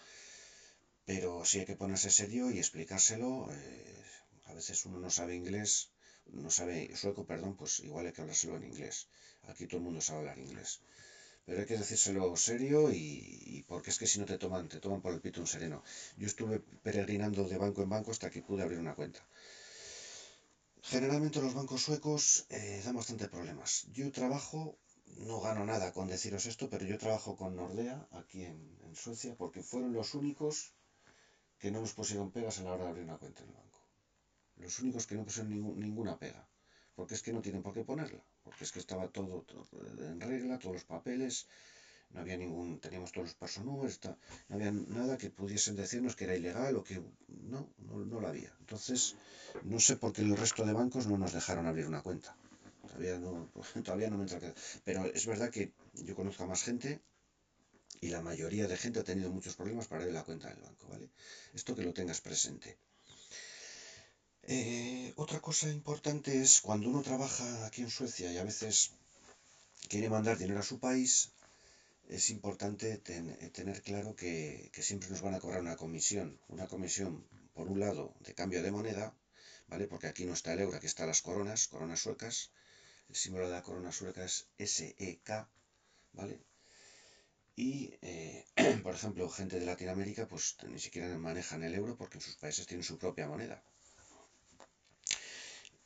pero 1.04 1.44
sí 1.44 1.60
hay 1.60 1.66
que 1.66 1.76
ponerse 1.76 2.10
serio 2.10 2.50
y 2.50 2.58
explicárselo. 2.58 3.48
Eh, 3.52 4.04
a 4.46 4.54
veces 4.54 4.84
uno 4.86 4.98
no 4.98 5.10
sabe 5.10 5.34
inglés, 5.34 5.90
no 6.26 6.50
sabe 6.50 6.94
sueco, 6.96 7.26
perdón, 7.26 7.56
pues 7.56 7.80
igual 7.80 8.06
hay 8.06 8.12
que 8.12 8.22
hablárselo 8.22 8.56
en 8.56 8.64
inglés. 8.64 9.08
Aquí 9.42 9.66
todo 9.66 9.78
el 9.78 9.84
mundo 9.84 10.00
sabe 10.00 10.20
hablar 10.20 10.38
inglés. 10.38 10.80
Pero 11.44 11.60
hay 11.60 11.66
que 11.66 11.76
decírselo 11.76 12.36
serio 12.36 12.92
y, 12.92 13.64
porque 13.66 13.90
es 13.90 13.98
que 13.98 14.06
si 14.06 14.18
no 14.20 14.26
te 14.26 14.38
toman, 14.38 14.68
te 14.68 14.80
toman 14.80 15.00
por 15.00 15.12
el 15.12 15.20
pito 15.20 15.40
un 15.40 15.46
sereno. 15.46 15.82
Yo 16.16 16.26
estuve 16.26 16.60
peregrinando 16.60 17.48
de 17.48 17.58
banco 17.58 17.82
en 17.82 17.90
banco 17.90 18.12
hasta 18.12 18.30
que 18.30 18.42
pude 18.42 18.62
abrir 18.62 18.78
una 18.78 18.94
cuenta. 18.94 19.20
Generalmente 20.82 21.40
los 21.40 21.54
bancos 21.54 21.82
suecos 21.82 22.46
eh, 22.50 22.80
dan 22.84 22.96
bastante 22.96 23.28
problemas. 23.28 23.86
Yo 23.92 24.10
trabajo, 24.12 24.78
no 25.16 25.40
gano 25.40 25.64
nada 25.64 25.92
con 25.92 26.08
deciros 26.08 26.46
esto, 26.46 26.68
pero 26.68 26.84
yo 26.84 26.98
trabajo 26.98 27.36
con 27.36 27.56
Nordea 27.56 28.06
aquí 28.12 28.44
en, 28.44 28.80
Suecia 28.94 29.34
porque 29.34 29.62
fueron 29.62 29.94
los 29.94 30.12
únicos 30.12 30.74
que 31.58 31.70
no 31.70 31.80
nos 31.80 31.94
pusieron 31.94 32.30
pegas 32.30 32.58
a 32.58 32.64
la 32.64 32.72
hora 32.72 32.84
de 32.84 32.90
abrir 32.90 33.04
una 33.04 33.16
cuenta 33.16 33.42
en 33.42 33.48
el 33.48 33.54
banco. 33.54 33.80
Los 34.56 34.78
únicos 34.80 35.06
que 35.06 35.14
no 35.14 35.24
pusieron 35.24 35.50
ninguna 35.80 36.18
pega. 36.18 36.46
Porque 36.94 37.14
es 37.14 37.22
que 37.22 37.32
no 37.32 37.40
tienen 37.40 37.62
por 37.62 37.74
qué 37.74 37.84
ponerla. 37.84 38.22
Porque 38.44 38.64
es 38.64 38.72
que 38.72 38.78
estaba 38.78 39.08
todo, 39.08 39.44
en 39.98 40.20
regla, 40.20 40.58
todos 40.58 40.74
los 40.74 40.84
papeles, 40.84 41.46
no 42.10 42.20
había 42.20 42.36
ningún, 42.36 42.78
teníamos 42.80 43.12
todos 43.12 43.28
los 43.28 43.34
personúmeros, 43.34 43.98
no 44.48 44.56
había 44.56 44.70
nada 44.70 45.16
que 45.16 45.30
pudiesen 45.30 45.76
decirnos 45.76 46.16
que 46.16 46.24
era 46.24 46.36
ilegal 46.36 46.76
o 46.76 46.84
que 46.84 47.02
no, 47.28 47.68
no, 47.78 48.04
no 48.04 48.20
lo 48.20 48.28
había. 48.28 48.52
Entonces, 48.60 49.16
no 49.62 49.80
sé 49.80 49.96
por 49.96 50.12
qué 50.12 50.22
el 50.22 50.36
resto 50.36 50.64
de 50.66 50.72
bancos 50.72 51.06
no 51.06 51.16
nos 51.16 51.32
dejaron 51.32 51.66
abrir 51.66 51.86
una 51.86 52.02
cuenta. 52.02 52.36
Todavía 52.82 53.18
no, 53.18 53.50
todavía 53.84 54.10
no 54.10 54.18
me 54.18 54.24
entra. 54.24 54.54
Pero 54.84 55.06
es 55.06 55.26
verdad 55.26 55.50
que 55.50 55.72
yo 55.94 56.14
conozco 56.14 56.44
a 56.44 56.46
más 56.46 56.62
gente 56.62 57.00
y 58.00 58.08
la 58.08 58.20
mayoría 58.20 58.66
de 58.66 58.76
gente 58.76 59.00
ha 59.00 59.04
tenido 59.04 59.30
muchos 59.30 59.56
problemas 59.56 59.86
para 59.86 60.02
abrir 60.02 60.14
la 60.14 60.24
cuenta 60.24 60.48
del 60.48 60.60
banco, 60.60 60.88
¿vale? 60.88 61.08
Esto 61.54 61.74
que 61.74 61.82
lo 61.82 61.94
tengas 61.94 62.20
presente. 62.20 62.76
Eh, 64.44 65.12
otra 65.16 65.40
cosa 65.40 65.68
importante 65.68 66.42
es 66.42 66.60
cuando 66.60 66.88
uno 66.88 67.02
trabaja 67.02 67.66
aquí 67.66 67.82
en 67.82 67.90
Suecia 67.90 68.32
y 68.32 68.38
a 68.38 68.44
veces 68.44 68.90
quiere 69.88 70.10
mandar 70.10 70.36
dinero 70.36 70.60
a 70.60 70.64
su 70.64 70.80
país, 70.80 71.32
es 72.08 72.30
importante 72.30 73.00
eh, 73.06 73.50
tener 73.52 73.82
claro 73.82 74.16
que, 74.16 74.70
siempre 74.74 75.08
nos 75.10 75.22
van 75.22 75.34
a 75.34 75.40
cobrar 75.40 75.60
una 75.60 75.76
comisión. 75.76 76.38
Una 76.48 76.66
comisión, 76.66 77.24
por 77.54 77.68
un 77.68 77.80
lado, 77.80 78.14
de 78.20 78.34
cambio 78.34 78.62
de 78.62 78.72
moneda, 78.72 79.14
¿vale? 79.68 79.86
Porque 79.86 80.08
aquí 80.08 80.24
no 80.24 80.34
está 80.34 80.52
el 80.52 80.60
euro, 80.60 80.76
aquí 80.76 80.86
están 80.86 81.06
las 81.06 81.22
coronas, 81.22 81.68
coronas 81.68 82.00
suecas. 82.00 82.50
El 83.08 83.16
símbolo 83.16 83.46
de 83.46 83.52
la 83.52 83.62
corona 83.62 83.92
sueca 83.92 84.24
es 84.24 84.48
SEK, 84.58 85.46
¿vale? 86.14 86.40
Y, 87.54 87.94
eh, 88.02 88.44
por 88.82 88.94
ejemplo, 88.94 89.28
gente 89.28 89.60
de 89.60 89.66
Latinoamérica, 89.66 90.26
pues 90.26 90.56
ni 90.68 90.80
siquiera 90.80 91.16
manejan 91.16 91.62
el 91.62 91.74
euro 91.74 91.96
porque 91.96 92.18
en 92.18 92.22
sus 92.22 92.36
países 92.36 92.66
tienen 92.66 92.84
su 92.84 92.98
propia 92.98 93.28
moneda. 93.28 93.62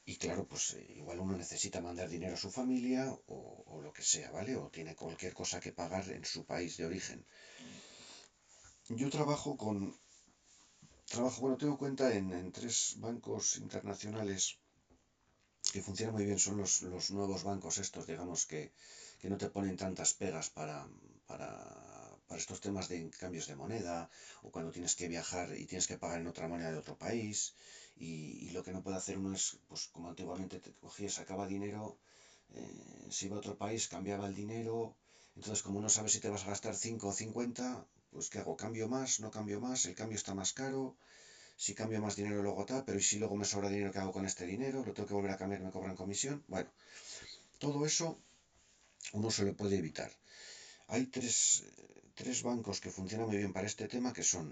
Y 0.09 0.17
claro, 0.19 0.47
pues 0.47 0.75
eh, 0.75 0.87
igual 1.01 1.19
uno 1.19 1.37
necesita 1.37 1.81
mandar 1.81 2.09
dinero 2.09 2.35
a 2.35 2.45
su 2.45 2.49
familia 2.49 3.13
o, 3.27 3.81
lo 3.83 3.93
que 3.93 4.03
sea, 4.03 4.31
¿vale? 4.31 4.55
O 4.57 4.71
tiene 4.71 4.95
cualquier 4.95 5.35
cosa 5.35 5.59
que 5.59 5.73
pagar 5.73 6.09
en 6.11 6.25
su 6.25 6.45
país 6.45 6.77
de 6.77 6.87
origen. 6.87 7.27
Yo 8.89 9.11
trabajo 9.11 9.57
con... 9.57 9.99
Trabajo, 11.07 11.41
bueno, 11.41 11.57
tengo 11.57 11.77
cuenta 11.77 12.15
en, 12.15 12.53
tres 12.53 12.95
bancos 12.99 13.57
internacionales 13.57 14.59
que 15.73 15.83
funcionan 15.83 16.15
muy 16.15 16.25
bien. 16.25 16.39
Son 16.39 16.57
los, 16.57 17.11
nuevos 17.11 17.43
bancos 17.43 17.79
estos, 17.79 18.07
digamos, 18.07 18.47
que, 18.47 18.73
no 19.25 19.37
te 19.37 19.51
ponen 19.51 19.77
tantas 19.77 20.15
pegas 20.15 20.51
para, 20.51 20.89
para, 21.27 21.49
para 22.27 22.41
estos 22.41 22.61
temas 22.61 22.89
de 22.89 23.11
cambios 23.11 23.47
de 23.47 23.57
moneda 23.57 24.11
o 24.43 24.51
cuando 24.51 24.73
tienes 24.73 24.95
que 24.97 25.09
viajar 25.09 25.57
y 25.57 25.65
tienes 25.67 25.87
que 25.87 25.97
pagar 25.97 26.21
en 26.21 26.27
otra 26.27 26.49
moneda 26.49 26.71
de 26.71 26.79
otro 26.79 26.97
país 26.97 27.55
y, 27.97 28.51
lo 28.51 28.63
que 28.63 28.73
no 28.73 28.83
puede 28.83 28.97
hacer 28.97 29.19
uno 29.19 29.33
es, 29.33 29.59
pues 29.69 29.89
como 29.89 30.09
antiguamente 30.09 30.59
te 30.59 30.73
cogías, 30.73 31.15
sacaba 31.15 31.47
dinero, 31.47 31.99
eh, 32.55 33.09
se 33.11 33.27
iba 33.27 33.37
a 33.37 33.39
otro 33.39 33.57
país, 33.57 33.89
cambiaba 33.89 34.27
el 34.27 34.35
dinero, 34.35 34.95
entonces 35.35 35.63
como 35.63 35.81
no 35.81 35.89
sabes 35.89 36.13
si 36.13 36.21
te 36.21 36.29
vas 36.29 36.45
a 36.45 36.49
gastar 36.49 36.75
5 36.75 37.09
o 37.09 37.13
50, 37.13 37.87
pues 38.11 38.29
¿qué 38.31 38.39
hago? 38.39 38.57
¿Cambio 38.57 38.89
más? 38.89 39.21
¿No 39.21 39.31
cambio 39.31 39.61
más? 39.61 39.85
¿El 39.85 39.95
cambio 39.95 40.17
está 40.17 40.35
más 40.35 40.53
caro? 40.53 40.97
Si 41.57 41.75
cambio 41.75 42.01
más 42.01 42.17
dinero 42.17 42.43
luego 42.43 42.65
tal, 42.65 42.85
pero 42.85 42.99
¿y 42.99 43.03
si 43.03 43.19
luego 43.19 43.37
me 43.37 43.45
sobra 43.45 43.69
dinero 43.69 43.91
qué 43.91 43.99
hago 43.99 44.13
con 44.13 44.27
este 44.27 44.47
dinero? 44.47 44.85
¿Lo 44.85 44.93
tengo 44.93 45.07
que 45.09 45.15
volver 45.15 45.33
a 45.33 45.37
cambiar? 45.37 45.63
¿Me 45.63 45.71
cobran 45.71 45.97
comisión? 45.97 46.43
Bueno, 46.49 46.71
todo 47.59 47.87
eso 47.87 48.19
uno 49.13 49.31
se 49.31 49.45
lo 49.45 49.55
puede 49.55 49.77
evitar. 49.77 50.11
Hay 50.89 51.07
tres, 51.07 51.65
tres 52.21 52.39
bancos 52.49 52.81
que 52.83 52.97
funcionan 52.99 53.29
muy 53.29 53.39
bien 53.43 53.53
para 53.53 53.71
este 53.73 53.87
tema 53.95 54.15
que 54.17 54.25
son 54.25 54.47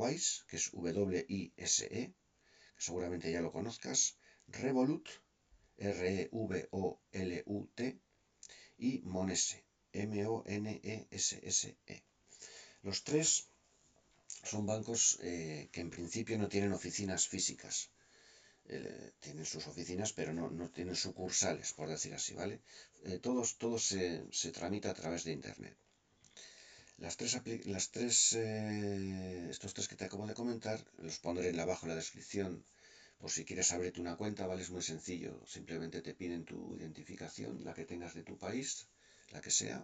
WISE, 0.00 0.30
que 0.48 0.56
es 0.56 0.64
W-I-S-E, 0.72 2.02
seguramente 2.86 3.30
ya 3.30 3.42
lo 3.42 3.52
conozcas, 3.58 4.16
Revolut, 4.46 5.06
R-E-V-O-L-U-T, 5.76 7.78
y 8.78 8.90
Monese, 9.14 9.58
M-O-N-E-S-S-E. 9.92 11.96
Los 12.82 13.04
tres 13.04 13.50
son 14.50 14.64
bancos 14.64 15.18
eh, 15.22 15.68
que 15.72 15.82
en 15.82 15.90
principio 15.90 16.38
no 16.38 16.48
tienen 16.48 16.72
oficinas 16.72 17.28
físicas. 17.28 17.90
Eh, 18.66 19.12
tienen 19.20 19.44
sus 19.44 19.66
oficinas, 19.66 20.12
pero 20.12 20.32
no, 20.32 20.70
tienen 20.70 20.96
sucursales, 20.96 21.72
por 21.72 21.88
decir 21.88 22.14
así, 22.14 22.34
¿vale? 22.34 22.60
Eh, 23.04 23.18
todos, 23.18 23.58
todos 23.58 23.84
se, 23.84 24.24
se, 24.30 24.52
tramita 24.52 24.90
a 24.90 24.94
través 24.94 25.24
de 25.24 25.32
Internet. 25.32 25.76
Las 27.04 27.16
tres, 27.16 27.32
las 27.64 27.90
tres 27.90 28.34
estos 28.34 29.72
tres 29.74 29.88
que 29.88 29.96
te 29.96 30.04
acabo 30.04 30.26
de 30.26 30.34
comentar, 30.34 30.78
los 30.98 31.18
pondré 31.18 31.48
abajo 31.58 31.86
en 31.86 31.90
la 31.90 32.02
descripción 32.02 32.52
por 33.20 33.30
si 33.30 33.44
quieres 33.46 33.72
abrirte 33.72 34.00
una 34.00 34.16
cuenta, 34.16 34.46
¿vale? 34.46 34.62
Es 34.62 34.70
muy 34.70 34.82
sencillo. 34.82 35.32
Simplemente 35.46 36.02
te 36.02 36.14
piden 36.14 36.44
tu 36.44 36.58
identificación, 36.76 37.64
la 37.64 37.74
que 37.74 37.86
tengas 37.86 38.14
de 38.14 38.22
tu 38.22 38.36
país, 38.38 38.68
la 39.32 39.40
que 39.40 39.50
sea. 39.50 39.78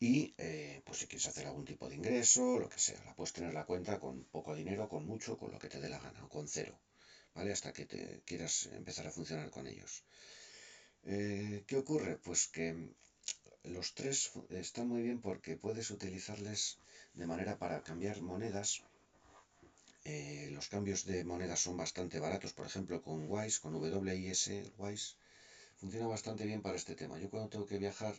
Y 0.00 0.34
eh, 0.38 0.82
pues 0.84 0.98
si 0.98 1.06
quieres 1.06 1.28
hacer 1.28 1.46
algún 1.46 1.64
tipo 1.64 1.88
de 1.88 1.96
ingreso, 1.96 2.58
lo 2.58 2.68
que 2.68 2.80
sea, 2.80 3.00
la 3.04 3.14
puedes 3.14 3.32
tener 3.32 3.52
la 3.54 3.64
cuenta 3.64 3.98
con 4.00 4.24
poco 4.24 4.54
dinero, 4.54 4.88
con 4.88 5.04
mucho, 5.04 5.38
con 5.38 5.52
lo 5.52 5.58
que 5.58 5.68
te 5.68 5.80
dé 5.80 5.88
la 5.88 6.00
gana, 6.00 6.24
o 6.24 6.28
con 6.28 6.46
cero, 6.48 6.80
¿vale? 7.34 7.52
Hasta 7.52 7.72
que 7.72 7.86
te 7.86 8.22
quieras 8.24 8.66
empezar 8.66 9.06
a 9.06 9.12
funcionar 9.12 9.50
con 9.50 9.66
ellos. 9.68 10.04
Eh, 11.04 11.64
¿Qué 11.66 11.76
ocurre? 11.76 12.18
Pues 12.18 12.48
que 12.48 12.68
los 13.68 13.94
tres 13.94 14.32
están 14.50 14.88
muy 14.88 15.02
bien 15.02 15.20
porque 15.20 15.56
puedes 15.56 15.90
utilizarles 15.90 16.78
de 17.14 17.26
manera 17.26 17.58
para 17.58 17.82
cambiar 17.82 18.20
monedas 18.22 18.82
eh, 20.10 20.48
los 20.52 20.68
cambios 20.68 21.04
de 21.04 21.22
moneda 21.22 21.54
son 21.54 21.76
bastante 21.76 22.18
baratos, 22.18 22.54
por 22.54 22.64
ejemplo 22.64 23.02
con 23.02 23.26
Wise, 23.28 23.60
con 23.60 23.74
WIS, 23.74 24.50
Wise, 24.78 25.16
funciona 25.76 26.06
bastante 26.06 26.46
bien 26.46 26.62
para 26.62 26.76
este 26.76 26.94
tema. 26.94 27.18
Yo 27.18 27.28
cuando 27.28 27.50
tengo 27.50 27.66
que 27.66 27.76
viajar 27.78 28.14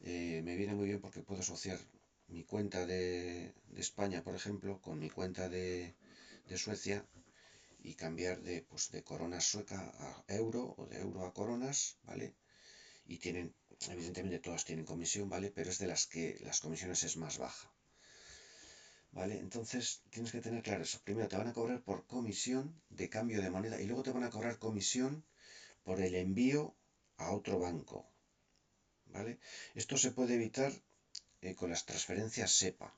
eh, 0.00 0.40
me 0.42 0.56
viene 0.56 0.74
muy 0.74 0.86
bien 0.86 1.00
porque 1.02 1.20
puedo 1.20 1.40
asociar 1.42 1.78
mi 2.28 2.42
cuenta 2.44 2.86
de, 2.86 3.52
España, 3.76 4.22
por 4.22 4.34
ejemplo, 4.34 4.80
con 4.80 4.98
mi 4.98 5.10
cuenta 5.10 5.50
de, 5.50 5.94
Suecia 6.56 7.04
y 7.82 7.94
cambiar 7.94 8.40
de, 8.40 8.62
pues, 8.62 8.90
de 8.90 9.02
corona 9.02 9.40
sueca 9.40 9.78
a 9.78 10.24
euro 10.28 10.74
o 10.78 10.86
de 10.86 11.00
euro 11.00 11.26
a 11.26 11.34
coronas, 11.34 11.98
¿vale? 12.04 12.34
Y 13.06 13.18
tienen, 13.18 13.54
evidentemente 13.90 14.38
todas 14.38 14.64
tienen 14.64 14.84
comisión, 14.84 15.28
¿vale? 15.28 15.50
Pero 15.50 15.70
es 15.70 15.78
de 15.78 15.86
las 15.86 16.06
que 16.06 16.38
las 16.40 16.60
comisiones 16.60 17.02
es 17.04 17.16
más 17.16 17.38
baja. 17.38 17.70
¿Vale? 19.12 19.38
Entonces 19.38 20.02
tienes 20.10 20.32
que 20.32 20.40
tener 20.40 20.62
claro 20.62 20.82
eso. 20.82 21.00
Primero 21.04 21.28
te 21.28 21.36
van 21.36 21.48
a 21.48 21.52
cobrar 21.52 21.82
por 21.82 22.06
comisión 22.06 22.74
de 22.90 23.08
cambio 23.08 23.40
de 23.40 23.50
moneda 23.50 23.80
y 23.80 23.86
luego 23.86 24.02
te 24.02 24.12
van 24.12 24.24
a 24.24 24.30
cobrar 24.30 24.58
comisión 24.58 25.24
por 25.84 26.00
el 26.00 26.14
envío 26.14 26.74
a 27.16 27.30
otro 27.30 27.58
banco. 27.58 28.06
¿Vale? 29.06 29.38
Esto 29.74 29.96
se 29.96 30.10
puede 30.10 30.34
evitar 30.34 30.72
eh, 31.40 31.54
con 31.54 31.70
las 31.70 31.86
transferencias 31.86 32.50
SEPA. 32.52 32.92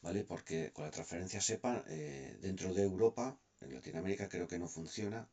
¿Vale? 0.00 0.24
Porque 0.24 0.72
con 0.72 0.84
la 0.84 0.90
transferencia 0.90 1.40
SEPA 1.40 1.84
eh, 1.88 2.38
dentro 2.40 2.72
de 2.72 2.82
Europa, 2.82 3.38
en 3.60 3.74
Latinoamérica 3.74 4.28
creo 4.28 4.48
que 4.48 4.58
no 4.58 4.68
funciona, 4.68 5.28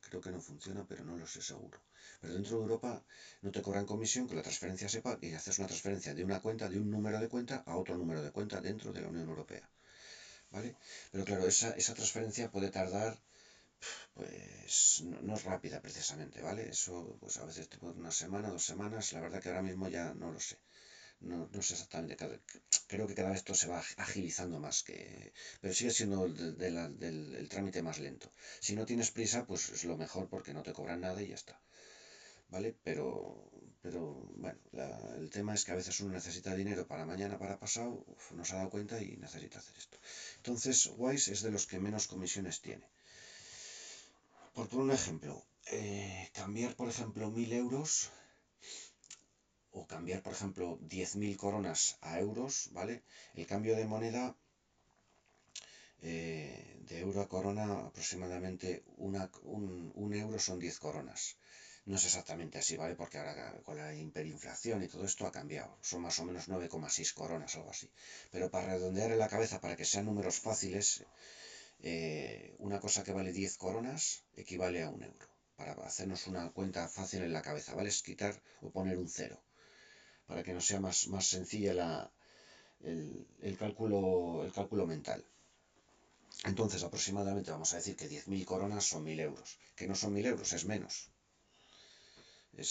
creo 0.00 0.20
que 0.20 0.30
no 0.30 0.40
funciona, 0.40 0.84
pero 0.88 1.04
no 1.04 1.16
lo 1.16 1.26
sé 1.26 1.40
seguro. 1.42 1.78
Pero 2.20 2.34
dentro 2.34 2.56
de 2.56 2.62
Europa 2.62 3.04
no 3.42 3.50
te 3.52 3.62
cobran 3.62 3.86
comisión 3.86 4.26
con 4.26 4.36
la 4.36 4.42
transferencia 4.42 4.88
SEPA 4.88 5.18
y 5.22 5.32
haces 5.32 5.58
una 5.58 5.68
transferencia 5.68 6.14
de 6.14 6.24
una 6.24 6.40
cuenta, 6.40 6.68
de 6.68 6.78
un 6.78 6.90
número 6.90 7.18
de 7.20 7.28
cuenta 7.28 7.62
a 7.66 7.76
otro 7.76 7.96
número 7.96 8.22
de 8.22 8.30
cuenta 8.30 8.60
dentro 8.60 8.92
de 8.92 9.00
la 9.02 9.08
Unión 9.08 9.28
Europea. 9.28 9.68
¿Vale? 10.50 10.76
Pero 11.12 11.24
claro, 11.24 11.46
esa, 11.46 11.70
esa 11.72 11.94
transferencia 11.94 12.50
puede 12.50 12.70
tardar, 12.70 13.18
pues 14.14 15.02
no, 15.04 15.34
es 15.34 15.44
rápida 15.44 15.80
precisamente, 15.80 16.42
¿vale? 16.42 16.68
Eso 16.68 17.16
pues 17.20 17.36
a 17.38 17.44
veces 17.44 17.68
te 17.68 17.78
puede 17.78 17.98
una 17.98 18.10
semana, 18.10 18.50
dos 18.50 18.64
semanas, 18.64 19.12
la 19.12 19.20
verdad 19.20 19.40
que 19.40 19.48
ahora 19.48 19.62
mismo 19.62 19.88
ya 19.88 20.12
no 20.14 20.30
lo 20.32 20.40
sé. 20.40 20.56
No, 21.20 21.48
no, 21.52 21.62
sé 21.62 21.74
exactamente, 21.74 22.16
creo 22.86 23.06
que 23.08 23.14
cada 23.14 23.30
vez 23.30 23.38
esto 23.38 23.54
se 23.54 23.66
va 23.68 23.82
agilizando 23.96 24.60
más, 24.60 24.84
que, 24.84 25.32
pero 25.60 25.74
sigue 25.74 25.90
siendo 25.90 26.24
el, 26.26 27.48
trámite 27.50 27.82
más 27.82 27.98
lento. 27.98 28.30
Si 28.60 28.76
no 28.76 28.86
tienes 28.86 29.10
prisa, 29.10 29.44
pues 29.44 29.68
es 29.70 29.84
lo 29.84 29.96
mejor 29.96 30.28
porque 30.28 30.54
no 30.54 30.62
te 30.62 30.72
cobran 30.72 31.00
nada 31.00 31.20
y 31.20 31.28
ya 31.28 31.34
está. 31.34 31.60
¿Vale? 32.50 32.74
Pero, 32.84 33.50
pero 33.82 34.00
bueno, 34.36 34.58
el 35.16 35.28
tema 35.30 35.54
es 35.54 35.64
que 35.64 35.72
a 35.72 35.80
veces 35.80 36.00
uno 36.00 36.12
necesita 36.14 36.54
dinero 36.54 36.86
para 36.86 37.04
mañana, 37.04 37.38
para 37.38 37.58
pasado, 37.58 38.06
no 38.36 38.44
se 38.44 38.52
ha 38.52 38.58
dado 38.58 38.70
cuenta 38.70 39.02
y 39.02 39.16
necesita 39.16 39.58
hacer 39.58 39.76
esto. 39.76 39.98
Entonces, 40.36 40.90
Wise 40.96 41.32
es 41.32 41.42
de 41.42 41.50
los 41.50 41.66
que 41.66 41.80
menos 41.80 42.06
comisiones 42.06 42.60
tiene. 42.60 42.86
Por 44.54 44.68
poner 44.68 44.84
un 44.84 44.92
ejemplo, 44.92 45.44
eh, 45.72 46.30
cambiar, 46.32 46.74
por 46.74 46.88
ejemplo, 46.88 47.30
mil 47.30 47.52
euros 47.52 48.10
o 49.78 49.86
cambiar, 49.86 50.20
por 50.22 50.32
ejemplo, 50.32 50.64
10.000 50.94 51.36
coronas 51.36 51.80
a 52.00 52.18
euros, 52.26 52.68
¿vale? 52.72 52.94
El 53.34 53.46
cambio 53.46 53.76
de 53.76 53.84
moneda 53.84 54.24
eh, 56.02 56.78
de 56.88 57.00
euro 57.00 57.20
a 57.22 57.28
corona 57.28 57.66
aproximadamente 57.88 58.84
una, 59.08 59.30
un, 59.42 60.14
euro 60.14 60.38
son 60.38 60.58
10 60.58 60.78
coronas. 60.78 61.36
No 61.86 61.96
es 61.96 62.04
exactamente 62.04 62.58
así, 62.58 62.76
¿vale? 62.76 62.94
Porque 62.94 63.18
ahora 63.18 63.60
con 63.64 63.76
la 63.76 63.94
hiperinflación 63.94 64.82
y 64.82 64.88
todo 64.88 65.04
esto 65.04 65.26
ha 65.26 65.32
cambiado. 65.32 65.76
Son 65.80 66.02
más 66.02 66.18
o 66.18 66.24
menos 66.24 66.48
9,6 66.48 67.14
coronas, 67.14 67.56
algo 67.56 67.70
así. 67.70 67.88
Pero 68.30 68.50
para 68.50 68.66
redondear 68.74 69.10
en 69.10 69.18
la 69.18 69.28
cabeza, 69.28 69.60
para 69.60 69.76
que 69.76 69.84
sean 69.84 70.04
números 70.04 70.38
fáciles, 70.38 71.04
eh, 71.80 72.54
una 72.58 72.78
cosa 72.80 73.02
que 73.04 73.12
vale 73.12 73.32
10 73.32 73.56
coronas 73.56 74.24
equivale 74.36 74.82
a 74.82 74.90
un 74.90 75.02
euro. 75.02 75.26
Para 75.56 75.72
hacernos 75.72 76.26
una 76.26 76.50
cuenta 76.50 76.86
fácil 76.88 77.22
en 77.22 77.32
la 77.32 77.42
cabeza, 77.42 77.74
¿vale? 77.74 77.88
Es 77.88 78.02
quitar 78.02 78.40
o 78.60 78.70
poner 78.70 78.98
un 78.98 79.08
cero. 79.08 79.40
Para 80.28 80.44
que 80.44 80.52
nos 80.52 80.66
sea 80.66 80.80
más, 80.80 81.08
más 81.08 81.26
sencilla 81.26 81.74
la, 81.74 82.12
el, 82.84 83.56
cálculo, 83.58 84.44
el 84.44 84.52
cálculo 84.52 84.86
mental. 84.86 85.24
Entonces, 86.44 86.84
aproximadamente 86.84 87.50
vamos 87.50 87.72
a 87.72 87.76
decir 87.76 87.96
que 87.96 88.08
10.000 88.08 88.44
coronas 88.44 88.84
son 88.84 89.04
1.000 89.04 89.20
euros. 89.20 89.58
Que 89.74 89.88
no 89.88 89.96
son 89.96 90.14
1.000 90.14 90.26
euros, 90.26 90.52
es 90.52 90.64
menos. 90.66 91.10
Eh, 92.58 92.64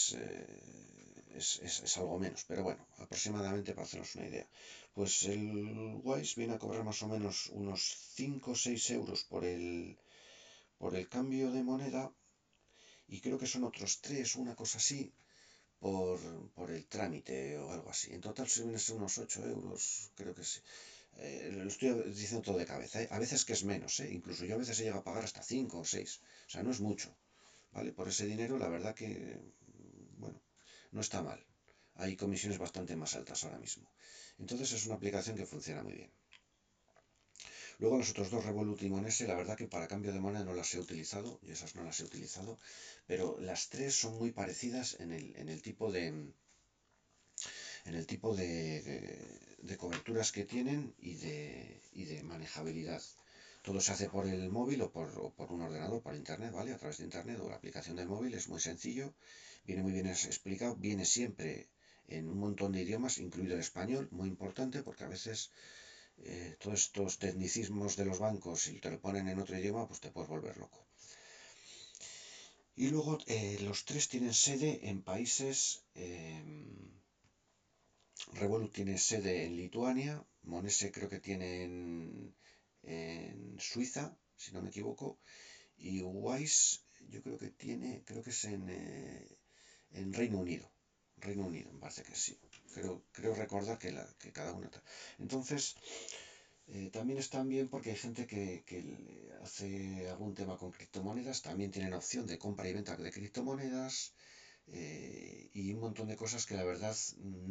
es, 1.35 1.59
es, 1.61 1.97
algo 1.97 2.17
menos, 2.17 2.43
pero 2.47 2.63
bueno, 2.63 2.85
aproximadamente 2.97 3.73
para 3.73 3.85
hacernos 3.85 4.15
una 4.15 4.27
idea. 4.27 4.47
Pues 4.93 5.23
el 5.23 5.99
Wise 6.03 6.33
viene 6.35 6.55
a 6.55 6.59
cobrar 6.59 6.83
más 6.83 7.01
o 7.03 7.07
menos 7.07 7.47
unos 7.53 7.81
5 8.15 8.51
o 8.51 8.55
6 8.55 8.89
euros 8.91 9.23
por 9.23 9.45
el, 9.45 9.97
por 10.77 10.95
el 10.95 11.07
cambio 11.07 11.51
de 11.51 11.63
moneda 11.63 12.11
y 13.07 13.21
creo 13.21 13.37
que 13.37 13.47
son 13.47 13.63
otros 13.63 14.01
3 14.01 14.35
o 14.35 14.41
una 14.41 14.55
cosa 14.55 14.79
así 14.79 15.13
por, 15.79 16.19
por, 16.55 16.71
el 16.71 16.85
trámite 16.87 17.57
o 17.57 17.71
algo 17.71 17.89
así. 17.89 18.13
En 18.13 18.21
total 18.21 18.47
se 18.47 18.63
vienen 18.63 18.81
unos 18.95 19.17
8 19.17 19.45
euros, 19.45 20.11
creo 20.15 20.33
que 20.33 20.43
sí. 20.43 20.59
Eh, 21.19 21.51
lo 21.53 21.67
estoy 21.67 21.89
diciendo 22.11 22.43
todo 22.43 22.57
de 22.57 22.65
cabeza. 22.65 23.01
¿eh? 23.01 23.07
A 23.11 23.19
veces 23.19 23.45
que 23.45 23.53
es 23.53 23.63
menos, 23.63 23.99
¿eh? 23.99 24.09
incluso 24.11 24.45
yo 24.45 24.55
a 24.55 24.59
veces 24.59 24.79
he 24.79 24.83
llegado 24.83 25.01
a 25.01 25.03
pagar 25.03 25.23
hasta 25.23 25.41
5 25.41 25.79
o 25.79 25.85
6. 25.85 26.21
O 26.47 26.49
sea, 26.49 26.63
no 26.63 26.71
es 26.71 26.79
mucho. 26.79 27.15
¿Vale? 27.71 27.91
Por 27.91 28.07
ese 28.07 28.25
dinero, 28.25 28.57
la 28.57 28.69
verdad 28.69 28.95
que, 28.95 29.39
bueno, 30.17 30.41
no 30.91 31.01
está 31.01 31.21
mal. 31.21 31.43
Hay 31.95 32.15
comisiones 32.15 32.59
bastante 32.59 32.95
más 32.95 33.15
altas 33.15 33.43
ahora 33.43 33.59
mismo. 33.59 33.91
Entonces 34.37 34.71
es 34.71 34.85
una 34.85 34.95
aplicación 34.95 35.35
que 35.35 35.45
funciona 35.45 35.83
muy 35.83 35.93
bien. 35.93 36.11
Luego 37.79 37.97
los 37.97 38.09
otros 38.09 38.31
dos 38.31 38.43
Revolut 38.43 38.81
y 38.81 38.89
la 38.89 39.35
verdad 39.35 39.55
que 39.55 39.67
para 39.67 39.87
cambio 39.87 40.11
de 40.11 40.19
moneda 40.19 40.43
no 40.43 40.53
las 40.53 40.73
he 40.73 40.79
utilizado, 40.79 41.39
y 41.43 41.51
esas 41.51 41.75
no 41.75 41.83
las 41.83 41.99
he 41.99 42.05
utilizado, 42.05 42.57
pero 43.05 43.39
las 43.39 43.69
tres 43.69 43.95
son 43.95 44.17
muy 44.17 44.31
parecidas 44.31 44.99
en 44.99 45.11
el, 45.11 45.35
en 45.35 45.47
el 45.49 45.61
tipo 45.61 45.91
de 45.91 46.07
en 47.87 47.95
el 47.95 48.05
tipo 48.05 48.35
de, 48.35 48.81
de, 49.61 49.77
coberturas 49.77 50.31
que 50.31 50.43
tienen 50.43 50.93
y 50.99 51.15
de, 51.15 51.81
y 51.93 52.03
de 52.05 52.21
manejabilidad. 52.23 53.01
Todo 53.61 53.79
se 53.79 53.93
hace 53.93 54.09
por 54.09 54.27
el 54.27 54.49
móvil 54.49 54.81
o 54.81 54.91
por, 54.91 55.09
o 55.17 55.29
por, 55.29 55.51
un 55.51 55.61
ordenador, 55.61 56.01
por 56.01 56.15
internet, 56.15 56.51
¿vale? 56.51 56.73
A 56.73 56.77
través 56.77 56.97
de 56.97 57.05
internet 57.05 57.39
o 57.39 57.49
la 57.49 57.55
aplicación 57.55 57.95
del 57.95 58.07
móvil, 58.07 58.33
es 58.33 58.49
muy 58.49 58.59
sencillo, 58.59 59.13
viene 59.65 59.83
muy 59.83 59.93
bien 59.93 60.07
explicado, 60.07 60.75
viene 60.75 61.05
siempre 61.05 61.67
en 62.09 62.27
un 62.27 62.39
montón 62.39 62.73
de 62.73 62.81
idiomas, 62.81 63.19
incluido 63.19 63.55
el 63.55 63.61
español, 63.61 64.07
muy 64.11 64.27
importante 64.27 64.83
porque 64.83 65.05
a 65.05 65.09
veces 65.09 65.51
eh, 66.23 66.55
todos 66.59 66.81
estos 66.81 67.19
tecnicismos 67.19 67.95
de 67.95 68.05
los 68.05 68.19
bancos, 68.19 68.61
si 68.61 68.79
te 68.79 68.91
lo 68.91 68.99
ponen 68.99 69.27
en 69.27 69.39
otro 69.39 69.57
idioma, 69.57 69.87
pues 69.87 69.99
te 69.99 70.11
puedes 70.11 70.29
volver 70.29 70.57
loco. 70.57 70.85
Y 72.75 72.89
luego 72.89 73.17
eh, 73.27 73.57
los 73.61 73.85
tres 73.85 74.07
tienen 74.07 74.33
sede 74.33 74.89
en 74.89 75.01
países... 75.01 75.83
Em, 75.95 76.97
Revolut 78.33 78.73
tiene 78.73 78.97
sede 78.97 79.45
en 79.45 79.55
Lituania, 79.55 80.23
Monese 80.43 80.91
creo 80.91 81.09
que 81.09 81.19
tiene 81.19 81.63
en, 81.63 83.57
Suiza, 83.59 84.17
si 84.35 84.51
no 84.51 84.61
me 84.61 84.69
equivoco, 84.69 85.19
y 85.77 86.01
Wise 86.01 86.81
yo 87.09 87.21
creo 87.21 87.37
que 87.37 87.51
tiene, 87.51 88.03
creo 88.05 88.23
que 88.23 88.31
es 88.31 88.43
en, 88.45 88.69
eh, 88.69 89.37
en 89.91 90.13
Reino 90.13 90.39
Unido. 90.39 90.69
Reino 91.17 91.45
Unido, 91.45 91.71
me 91.71 91.79
parece 91.79 92.03
que 92.03 92.15
sí. 92.15 92.37
Creo, 92.77 92.93
creo 93.17 93.33
recordar 93.43 93.77
que, 93.81 93.91
la, 93.97 94.05
que 94.21 94.31
cada 94.31 94.51
una. 94.53 94.69
Entonces, 95.17 95.63
eh, 96.67 96.89
también 96.97 97.17
están 97.19 97.45
bien 97.49 97.67
porque 97.69 97.89
hay 97.91 97.95
gente 98.05 98.27
que, 98.31 98.63
que, 98.69 98.79
hace 99.43 100.07
algún 100.13 100.33
tema 100.39 100.57
con 100.61 100.71
criptomonedas, 100.71 101.41
también 101.41 101.71
tienen 101.71 101.93
opción 101.95 102.27
de 102.27 102.37
compra 102.37 102.67
y 102.69 102.73
venta 102.73 102.95
de 102.95 103.11
criptomonedas 103.17 104.13
eh, 104.67 105.49
y 105.53 105.73
un 105.73 105.79
montón 105.79 106.07
de 106.07 106.17
cosas 106.23 106.45
que 106.45 106.55
la 106.55 106.65
verdad 106.71 106.95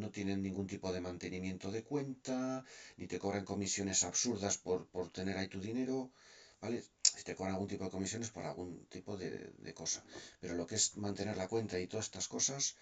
no 0.03 0.11
tienen 0.11 0.43
ningún 0.43 0.69
tipo 0.69 0.93
de 0.93 1.01
mantenimiento 1.01 1.73
de 1.73 1.83
cuenta, 1.83 2.65
ni 2.99 3.07
te 3.09 3.19
cobran 3.19 3.45
comisiones 3.53 4.05
absurdas 4.05 4.59
por, 4.59 4.87
por 4.95 5.11
tener 5.11 5.37
ahí 5.39 5.49
tu 5.49 5.61
dinero, 5.61 6.13
¿vale? 6.61 6.85
Si 7.03 7.25
te 7.25 7.35
cobran 7.35 7.55
algún 7.55 7.69
tipo 7.73 7.85
de 7.85 7.91
comisiones 7.91 8.31
por 8.31 8.45
algún 8.45 8.87
tipo 8.97 9.17
de, 9.17 9.31
de 9.59 9.75
cosa, 9.75 10.05
pero 10.41 10.55
lo 10.55 10.67
que 10.69 10.77
es 10.77 10.97
mantener 10.99 11.37
la 11.37 11.49
cuenta 11.49 11.81
y 11.81 11.89
todas 11.89 12.07
estas 12.07 12.29
cosas 12.29 12.77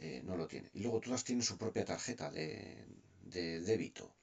eh, 0.00 0.22
no 0.24 0.36
lo 0.36 0.46
tiene. 0.48 0.70
Y 0.74 0.80
luego 0.80 1.00
todas 1.00 1.24
tienen 1.24 1.44
su 1.44 1.58
propia 1.58 1.84
tarjeta 1.84 2.30
de, 2.30 2.86
de 3.22 3.60
débito 3.60 4.14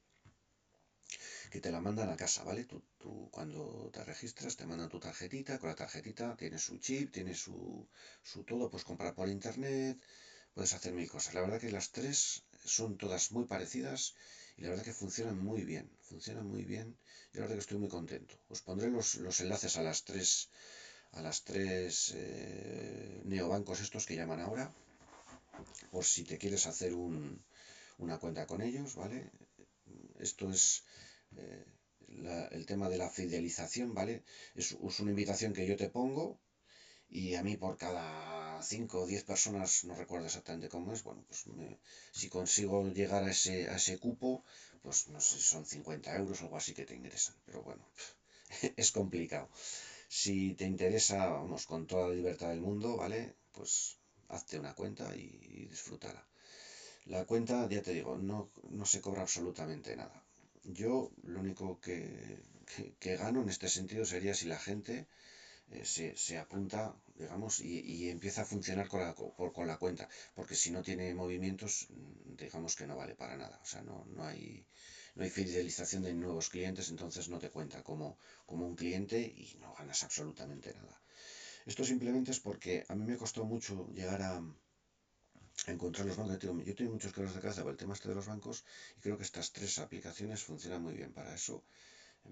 que 1.51 1.59
te 1.63 1.71
la 1.71 1.81
mandan 1.87 2.09
a 2.09 2.17
casa, 2.23 2.43
¿vale? 2.49 2.63
Tú, 2.71 2.77
tú, 3.01 3.11
cuando 3.35 3.89
te 3.93 4.03
registras 4.11 4.55
te 4.57 4.65
mandan 4.65 4.89
tu 4.93 4.99
tarjetita, 4.99 5.59
con 5.59 5.69
la 5.69 5.75
tarjetita 5.75 6.35
tienes 6.41 6.61
su 6.67 6.77
chip, 6.85 7.11
tienes 7.17 7.39
su, 7.45 7.55
su 8.23 8.43
todo, 8.43 8.69
puedes 8.69 8.85
comprar 8.85 9.13
por 9.15 9.27
internet, 9.29 9.97
puedes 10.53 10.73
hacer 10.73 10.93
mil 10.93 11.09
cosas. 11.09 11.33
La 11.35 11.41
verdad 11.41 11.59
que 11.59 11.71
las 11.71 11.91
tres 11.91 12.43
son 12.65 12.97
todas 12.97 13.31
muy 13.31 13.45
parecidas 13.45 14.15
y 14.57 14.61
la 14.63 14.69
verdad 14.69 14.83
que 14.85 14.93
funcionan 14.93 15.37
muy 15.39 15.63
bien, 15.63 15.89
funcionan 16.01 16.47
muy 16.47 16.63
bien 16.65 16.97
y 17.33 17.37
la 17.37 17.41
verdad 17.43 17.55
que 17.55 17.61
estoy 17.67 17.77
muy 17.79 17.89
contento. 17.89 18.35
Os 18.49 18.61
pondré 18.61 18.89
los, 18.89 19.15
los 19.15 19.39
enlaces 19.41 19.77
a 19.77 19.83
las 19.83 20.03
tres, 20.05 20.49
a 21.13 21.21
las 21.21 21.43
tres 21.43 22.13
eh, 22.15 23.21
neobancos 23.25 23.81
estos 23.81 24.05
que 24.05 24.15
llaman 24.15 24.41
ahora, 24.41 24.71
por 25.91 26.03
si 26.05 26.23
te 26.23 26.37
quieres 26.37 26.65
hacer 26.67 26.93
un, 26.93 27.43
una 27.97 28.19
cuenta 28.19 28.47
con 28.47 28.61
ellos, 28.61 28.95
¿vale? 28.95 29.31
Esto 30.19 30.51
es 30.51 30.83
eh, 31.37 31.65
el 32.51 32.65
tema 32.65 32.89
de 32.89 32.97
la 32.97 33.09
fidelización, 33.09 33.93
¿vale? 33.93 34.23
Es, 34.55 34.71
una 34.73 35.11
invitación 35.11 35.53
que 35.53 35.65
yo 35.65 35.75
te 35.75 35.89
pongo 35.89 36.39
y 37.09 37.35
a 37.35 37.43
mí 37.43 37.57
por 37.57 37.77
cada 37.77 38.61
5 38.63 39.01
o 39.01 39.07
10 39.07 39.23
personas, 39.23 39.83
no 39.83 39.95
recuerdo 39.95 40.27
exactamente 40.27 40.69
cómo 40.69 40.93
es, 40.93 41.03
bueno, 41.03 41.23
pues 41.27 41.45
si 42.11 42.29
consigo 42.29 42.87
llegar 42.89 43.23
a 43.23 43.31
ese, 43.31 43.69
a 43.69 43.75
ese 43.75 43.97
cupo, 43.99 44.43
pues 44.81 45.07
no 45.09 45.19
sé, 45.19 45.39
son 45.39 45.65
50 45.65 46.15
euros 46.15 46.41
o 46.41 46.45
algo 46.45 46.57
así 46.57 46.73
que 46.73 46.85
te 46.85 46.95
ingresan, 46.95 47.35
pero 47.45 47.63
bueno, 47.63 47.83
es 48.77 48.91
complicado. 48.91 49.49
Si 50.07 50.53
te 50.55 50.65
interesa, 50.65 51.27
vamos, 51.27 51.65
con 51.65 51.87
toda 51.87 52.07
la 52.09 52.15
libertad 52.15 52.49
del 52.49 52.61
mundo, 52.61 52.97
¿vale? 52.97 53.35
Pues 53.51 53.97
hazte 54.31 54.59
una 54.59 54.73
cuenta 54.73 55.15
y, 55.15 55.39
y 55.41 55.65
disfrútala. 55.67 56.25
La 57.05 57.25
cuenta, 57.25 57.67
ya 57.69 57.81
te 57.81 57.93
digo, 57.93 58.17
no, 58.17 58.51
no 58.69 58.85
se 58.85 59.01
cobra 59.01 59.21
absolutamente 59.23 59.95
nada. 59.95 60.23
Yo 60.63 61.11
lo 61.23 61.39
único 61.39 61.79
que, 61.79 62.39
que, 62.99 63.17
gano 63.17 63.41
en 63.41 63.49
este 63.49 63.67
sentido 63.69 64.05
sería 64.05 64.35
si 64.35 64.45
la 64.45 64.59
gente 64.59 65.07
eh, 65.71 65.85
se, 65.85 66.15
se, 66.15 66.37
apunta, 66.37 66.95
digamos, 67.15 67.59
y, 67.59 67.79
y, 67.79 68.09
empieza 68.09 68.43
a 68.43 68.45
funcionar 68.45 68.87
con 68.87 69.01
la, 69.01 69.15
con 69.15 69.67
la 69.67 69.77
cuenta, 69.77 70.07
porque 70.35 70.55
si 70.55 70.69
no 70.71 70.83
tiene 70.83 71.15
movimientos, 71.15 71.87
digamos 72.43 72.75
que 72.75 72.85
no 72.87 72.95
vale 72.95 73.15
para 73.15 73.35
nada. 73.35 73.59
O 73.63 73.65
sea, 73.65 73.81
no, 73.81 74.05
no, 74.15 74.23
hay, 74.23 74.65
no 75.15 75.23
hay 75.23 75.29
fidelización 75.29 76.03
de 76.03 76.13
nuevos 76.13 76.49
clientes, 76.49 76.89
entonces 76.89 77.29
no 77.29 77.39
te 77.39 77.49
cuenta 77.49 77.83
como, 77.83 78.19
como 78.45 78.67
un 78.67 78.75
cliente 78.75 79.19
y 79.19 79.57
no 79.59 79.73
ganas 79.73 80.03
absolutamente 80.03 80.73
nada. 80.75 81.01
Esto 81.65 81.83
simplemente 81.83 82.31
es 82.31 82.39
porque 82.39 82.85
a 82.87 82.95
mí 82.95 83.05
me 83.05 83.17
costó 83.17 83.45
mucho 83.45 83.87
llegar 83.93 84.21
a, 84.21 84.41
encontrar 85.67 86.07
los 86.07 86.17
bancos. 86.17 86.39
Yo 86.65 86.75
tengo 86.75 86.93
muchos 86.93 87.13
casos 87.13 87.35
de 87.35 87.41
cabeza 87.41 87.61
por 87.61 87.71
el 87.71 87.77
tema 87.77 87.93
este 87.93 88.09
de 88.09 88.15
los 88.15 88.25
bancos 88.25 88.65
y 88.97 89.01
creo 89.01 89.17
que 89.17 89.23
estas 89.23 89.51
tres 89.51 89.77
aplicaciones 89.77 90.43
funcionan 90.43 90.81
muy 90.81 90.95
bien 90.95 91.13
para 91.13 91.35
eso. 91.35 91.63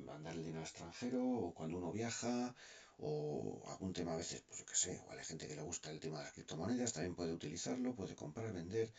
Mandar 0.05 0.33
el 0.35 0.43
dinero 0.43 0.63
extranjero 0.63 1.23
o 1.23 1.53
cuando 1.53 1.77
uno 1.77 1.91
viaja 1.91 2.55
o 2.97 3.63
algún 3.67 3.93
tema 3.93 4.13
a 4.13 4.17
veces, 4.17 4.41
pues 4.47 4.59
yo 4.59 4.65
qué 4.65 4.75
sé, 4.75 5.01
o 5.07 5.11
hay 5.11 5.23
gente 5.23 5.47
que 5.47 5.55
le 5.55 5.61
gusta 5.61 5.89
el 5.89 5.99
tema 5.99 6.17
de 6.17 6.25
las 6.25 6.33
criptomonedas, 6.33 6.93
también 6.93 7.15
puede 7.15 7.33
utilizarlo, 7.33 7.95
puede 7.95 8.15
comprar, 8.15 8.51
vender. 8.51 8.91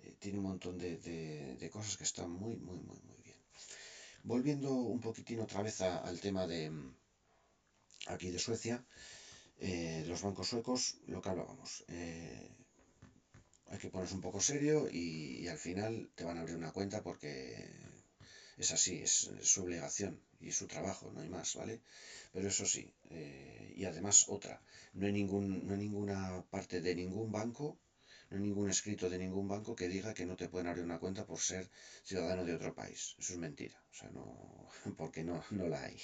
Eh, 0.00 0.16
tiene 0.18 0.38
un 0.38 0.44
montón 0.44 0.78
de, 0.78 0.98
de, 0.98 1.70
cosas 1.70 1.96
que 1.96 2.04
están 2.04 2.30
muy, 2.30 2.56
muy, 2.56 2.78
muy, 2.78 3.00
muy 3.00 3.16
bien. 3.22 3.38
Volviendo 4.22 4.72
un 4.72 5.00
poquitín 5.00 5.40
otra 5.40 5.62
vez 5.62 5.80
al 5.80 6.20
tema 6.20 6.46
de 6.46 6.70
aquí 8.06 8.30
de 8.30 8.38
Suecia, 8.38 8.84
eh, 9.58 10.04
los 10.06 10.22
bancos 10.22 10.48
suecos, 10.48 10.96
lo 11.06 11.20
que 11.20 11.28
hablábamos. 11.28 11.84
Eh, 11.88 12.50
hay 13.68 13.78
que 13.78 13.90
ponerse 13.90 14.14
un 14.14 14.20
poco 14.20 14.40
serio 14.40 14.88
y, 14.90 15.46
al 15.48 15.58
final 15.58 16.10
te 16.14 16.24
van 16.24 16.38
a 16.38 16.40
abrir 16.40 16.56
una 16.56 16.72
cuenta 16.72 17.02
porque 17.02 17.68
es 18.56 18.70
así, 18.72 19.02
es, 19.02 19.30
su 19.42 19.62
obligación 19.62 20.20
y 20.40 20.52
su 20.52 20.66
trabajo, 20.66 21.10
no 21.12 21.20
hay 21.20 21.28
más, 21.28 21.54
¿vale? 21.56 21.80
Pero 22.32 22.48
eso 22.48 22.66
sí, 22.66 22.92
eh, 23.10 23.72
y 23.76 23.84
además 23.84 24.26
otra, 24.28 24.62
no 24.92 25.06
hay, 25.06 25.12
ningún, 25.12 25.66
no 25.66 25.72
hay 25.72 25.80
ninguna 25.80 26.44
parte 26.50 26.80
de 26.80 26.94
ningún 26.94 27.32
banco, 27.32 27.78
no 28.30 28.36
hay 28.36 28.42
ningún 28.42 28.70
escrito 28.70 29.08
de 29.10 29.18
ningún 29.18 29.48
banco 29.48 29.74
que 29.76 29.88
diga 29.88 30.14
que 30.14 30.26
no 30.26 30.36
te 30.36 30.48
pueden 30.48 30.68
abrir 30.68 30.84
una 30.84 30.98
cuenta 30.98 31.26
por 31.26 31.40
ser 31.40 31.70
ciudadano 32.02 32.44
de 32.44 32.54
otro 32.54 32.74
país. 32.74 33.14
Eso 33.18 33.32
es 33.32 33.38
mentira. 33.38 33.80
O 33.90 33.94
sea, 33.94 34.10
no, 34.10 34.68
porque 34.96 35.22
no, 35.22 35.44
no 35.50 35.68
la 35.68 35.82
hay. 35.82 36.00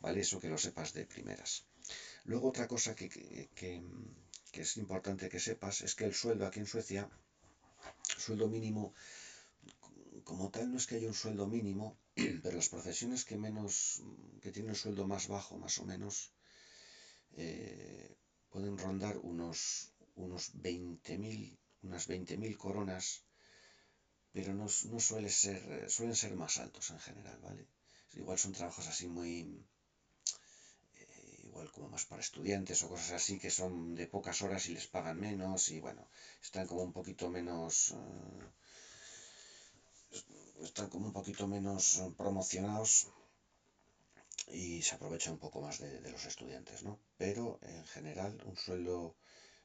¿Vale? 0.00 0.20
Eso 0.20 0.40
que 0.40 0.48
lo 0.48 0.58
sepas 0.58 0.92
de 0.92 1.06
primeras. 1.06 1.66
Luego 2.28 2.48
otra 2.48 2.66
cosa 2.66 2.94
que, 2.94 3.08
que, 3.54 3.82
es 4.52 4.76
importante 4.76 5.28
que 5.28 5.40
sepas 5.48 5.80
es 5.82 5.94
que 5.94 6.04
el 6.04 6.14
sueldo 6.14 6.44
aquí 6.44 6.60
en 6.60 6.66
Suecia, 6.66 7.08
sueldo 8.24 8.48
mínimo, 8.48 8.94
como 10.24 10.50
tal 10.50 10.70
no 10.70 10.76
es 10.76 10.86
que 10.86 10.96
haya 10.96 11.08
un 11.08 11.14
sueldo 11.22 11.46
mínimo, 11.46 11.96
pero 12.42 12.56
las 12.56 12.68
profesiones 12.68 13.24
que 13.24 13.36
menos, 13.36 14.02
que 14.42 14.50
tienen 14.50 14.70
el 14.70 14.76
sueldo 14.76 15.06
más 15.06 15.28
bajo, 15.28 15.56
más 15.56 15.78
o 15.78 15.84
menos, 15.84 16.32
eh, 17.36 18.16
pueden 18.50 18.76
rondar 18.78 19.16
unos 19.18 19.92
unos 20.16 20.52
20.000, 20.54 21.58
unas 21.82 22.08
20.000 22.08 22.56
coronas, 22.56 23.22
pero 24.32 24.54
no, 24.54 24.66
no 24.90 25.00
suele 25.00 25.30
ser, 25.30 25.88
suelen 25.90 26.16
ser 26.16 26.34
más 26.36 26.58
altos 26.58 26.90
en 26.90 26.98
general, 26.98 27.38
¿vale? 27.40 27.66
Igual 28.14 28.38
son 28.38 28.52
trabajos 28.52 28.86
así 28.88 29.06
muy, 29.08 29.40
eh, 29.40 29.66
igual 31.56 31.72
como 31.72 31.88
más 31.88 32.04
para 32.04 32.20
estudiantes 32.20 32.82
o 32.82 32.88
cosas 32.92 33.12
así 33.12 33.34
que 33.42 33.50
son 33.50 33.72
de 33.98 34.06
pocas 34.06 34.42
horas 34.42 34.62
y 34.68 34.74
les 34.76 34.86
pagan 34.94 35.18
menos 35.18 35.70
y 35.70 35.80
bueno, 35.80 36.02
están 36.42 36.66
como 36.66 36.82
un 36.82 36.92
poquito 36.92 37.30
menos... 37.30 37.72
Eh, 37.92 38.46
están 40.68 40.88
como 40.92 41.06
un 41.06 41.12
poquito 41.12 41.46
menos 41.46 41.82
promocionados 42.16 43.08
y 44.52 44.82
se 44.82 44.94
aprovecha 44.94 45.30
un 45.30 45.38
poco 45.38 45.60
más 45.60 45.78
de, 45.78 46.00
de, 46.00 46.10
los 46.10 46.24
estudiantes, 46.24 46.82
¿no? 46.82 46.98
Pero 47.16 47.58
en 47.62 47.84
general 47.86 48.32
un 48.44 48.56
sueldo 48.56 49.16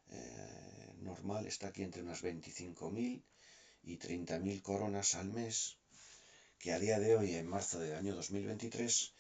eh, 0.10 0.94
normal 1.00 1.46
está 1.46 1.68
aquí 1.68 1.84
entre 1.84 2.04
unas 2.04 2.24
25.000 2.24 3.24
y 3.84 3.98
30.000 3.98 4.62
coronas 4.62 5.16
al 5.16 5.30
mes, 5.30 5.78
que 6.60 6.74
a 6.74 6.80
día 6.80 7.00
de 7.00 7.16
hoy, 7.16 7.36
en 7.36 7.48
marzo 7.48 7.80
del 7.80 7.96
año 7.96 8.16
2023, 8.16 9.14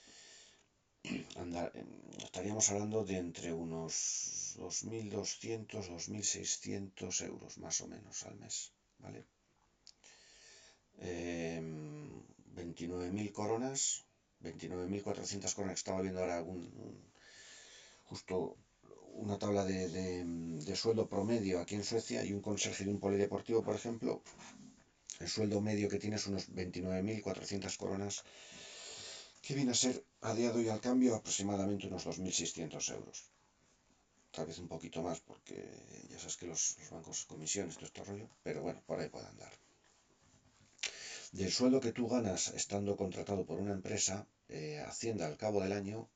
estaríamos 2.23 2.69
hablando 2.69 3.03
de 3.03 3.17
entre 3.17 3.53
unos 3.53 4.55
2.200, 4.57 5.67
2.600 5.69 7.25
euros 7.25 7.57
más 7.57 7.81
o 7.81 7.87
menos 7.87 8.23
al 8.23 8.35
mes, 8.37 8.71
¿vale? 8.99 9.25
29.000 10.97 13.19
em, 13.19 13.27
coronas, 13.33 14.05
29.400 14.43 15.55
coronas, 15.55 15.77
estaba 15.77 16.01
viendo 16.01 16.21
ahora 16.21 16.37
algún, 16.37 16.71
justo 18.05 18.57
una 19.13 19.37
tabla 19.37 19.65
de, 19.65 20.75
sueldo 20.75 21.07
promedio 21.07 21.59
aquí 21.59 21.75
en 21.75 21.83
Suecia 21.83 22.23
y 22.23 22.33
un 22.33 22.41
conserje 22.41 22.85
de 22.85 22.91
un 22.91 22.99
polideportivo, 22.99 23.63
por 23.63 23.75
ejemplo, 23.75 24.21
el 25.19 25.27
sueldo 25.27 25.61
medio 25.61 25.89
que 25.89 25.99
tiene 25.99 26.15
es 26.15 26.27
unos 26.27 26.49
29.400 26.49 27.77
coronas, 27.77 28.23
que 29.51 29.57
viene 29.57 29.71
a 29.71 29.83
ser 29.85 30.01
a 30.21 30.33
día 30.33 30.49
de 30.49 30.59
hoy 30.59 30.69
al 30.69 30.79
cambio 30.79 31.13
aproximadamente 31.13 31.87
unos 31.87 32.05
2.600 32.07 32.93
euros. 32.97 33.17
Tal 34.31 34.45
vez 34.45 34.57
un 34.59 34.69
poquito 34.69 35.01
más, 35.01 35.19
porque 35.19 35.55
ya 36.09 36.17
sabes 36.17 36.37
que 36.37 36.47
los, 36.47 36.77
bancos 36.89 37.25
comisiones, 37.25 37.75
todo 37.75 37.87
este 37.87 38.01
rollo, 38.05 38.29
pero 38.43 38.61
bueno, 38.61 38.81
por 38.87 38.97
ahí 38.97 39.09
puede 39.09 39.27
andar. 39.27 39.51
Del 41.33 41.51
sueldo 41.51 41.81
que 41.81 41.91
tú 41.91 42.07
ganas 42.07 42.47
estando 42.61 42.95
contratado 42.95 43.45
por 43.45 43.59
una 43.59 43.73
empresa, 43.73 44.25
eh, 44.47 44.81
Hacienda 44.87 45.25
al 45.27 45.35
cabo 45.35 45.59
del 45.61 45.73
año 45.73 46.07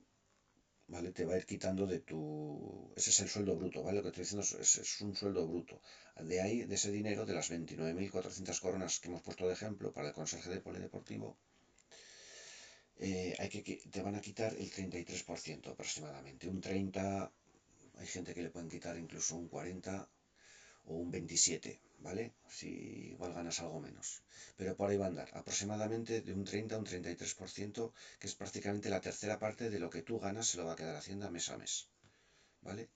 ¿vale? 0.87 1.11
Te 1.11 1.25
va 1.25 1.33
a 1.33 1.37
ir 1.37 1.45
quitando 1.45 1.85
de 1.87 1.99
tu... 1.99 2.89
Ese 2.95 3.09
es 3.09 3.19
el 3.19 3.27
sueldo 3.27 3.57
bruto, 3.57 3.83
¿vale? 3.83 3.97
Lo 3.97 4.03
que 4.03 4.09
estoy 4.09 4.23
diciendo 4.23 4.45
es, 4.61 5.01
un 5.01 5.13
sueldo 5.13 5.45
bruto. 5.45 5.81
De 6.21 6.39
ahí, 6.39 6.63
de 6.63 6.75
ese 6.75 6.89
dinero, 6.91 7.25
de 7.25 7.33
las 7.33 7.51
29.400 7.51 8.59
coronas 8.61 8.99
que 8.99 9.09
hemos 9.09 9.21
puesto 9.21 9.45
de 9.45 9.53
ejemplo 9.53 9.91
para 9.91 10.07
el 10.07 10.13
conserje 10.13 10.49
de 10.49 10.61
polideportivo, 10.61 11.35
eh, 12.97 13.35
hay 13.39 13.49
que, 13.49 13.61
te 13.91 14.01
van 14.01 14.15
a 14.15 14.21
quitar 14.21 14.53
el 14.53 14.71
33% 14.71 15.67
aproximadamente. 15.71 16.47
Un 16.47 16.61
30, 16.61 17.31
hay 17.97 18.07
gente 18.07 18.33
que 18.33 18.43
le 18.43 18.49
pueden 18.49 18.69
quitar 18.69 18.97
incluso 18.97 19.35
un 19.35 19.47
40 19.47 20.09
o 20.85 20.93
un 20.95 21.11
27, 21.11 21.81
¿vale? 21.99 22.33
Si 22.47 22.67
igual 23.13 23.33
ganas 23.33 23.59
algo 23.59 23.79
menos. 23.81 24.23
Pero 24.55 24.75
por 24.75 24.89
ahí 24.89 24.97
va 24.97 25.05
a 25.05 25.09
andar, 25.09 25.29
aproximadamente 25.33 26.21
de 26.21 26.33
un 26.33 26.45
30 26.45 26.75
a 26.75 26.79
un 26.79 26.85
33%, 26.85 27.91
que 28.19 28.27
es 28.27 28.35
prácticamente 28.35 28.89
la 28.89 29.01
tercera 29.01 29.39
parte 29.39 29.69
de 29.69 29.79
lo 29.79 29.89
que 29.89 30.03
tú 30.03 30.19
ganas 30.19 30.47
se 30.47 30.57
lo 30.57 30.65
va 30.65 30.73
a 30.73 30.75
quedar 30.75 30.95
Hacienda 30.95 31.29
mes 31.29 31.49
a 31.49 31.57
mes, 31.57 31.89
¿vale? 32.61 32.89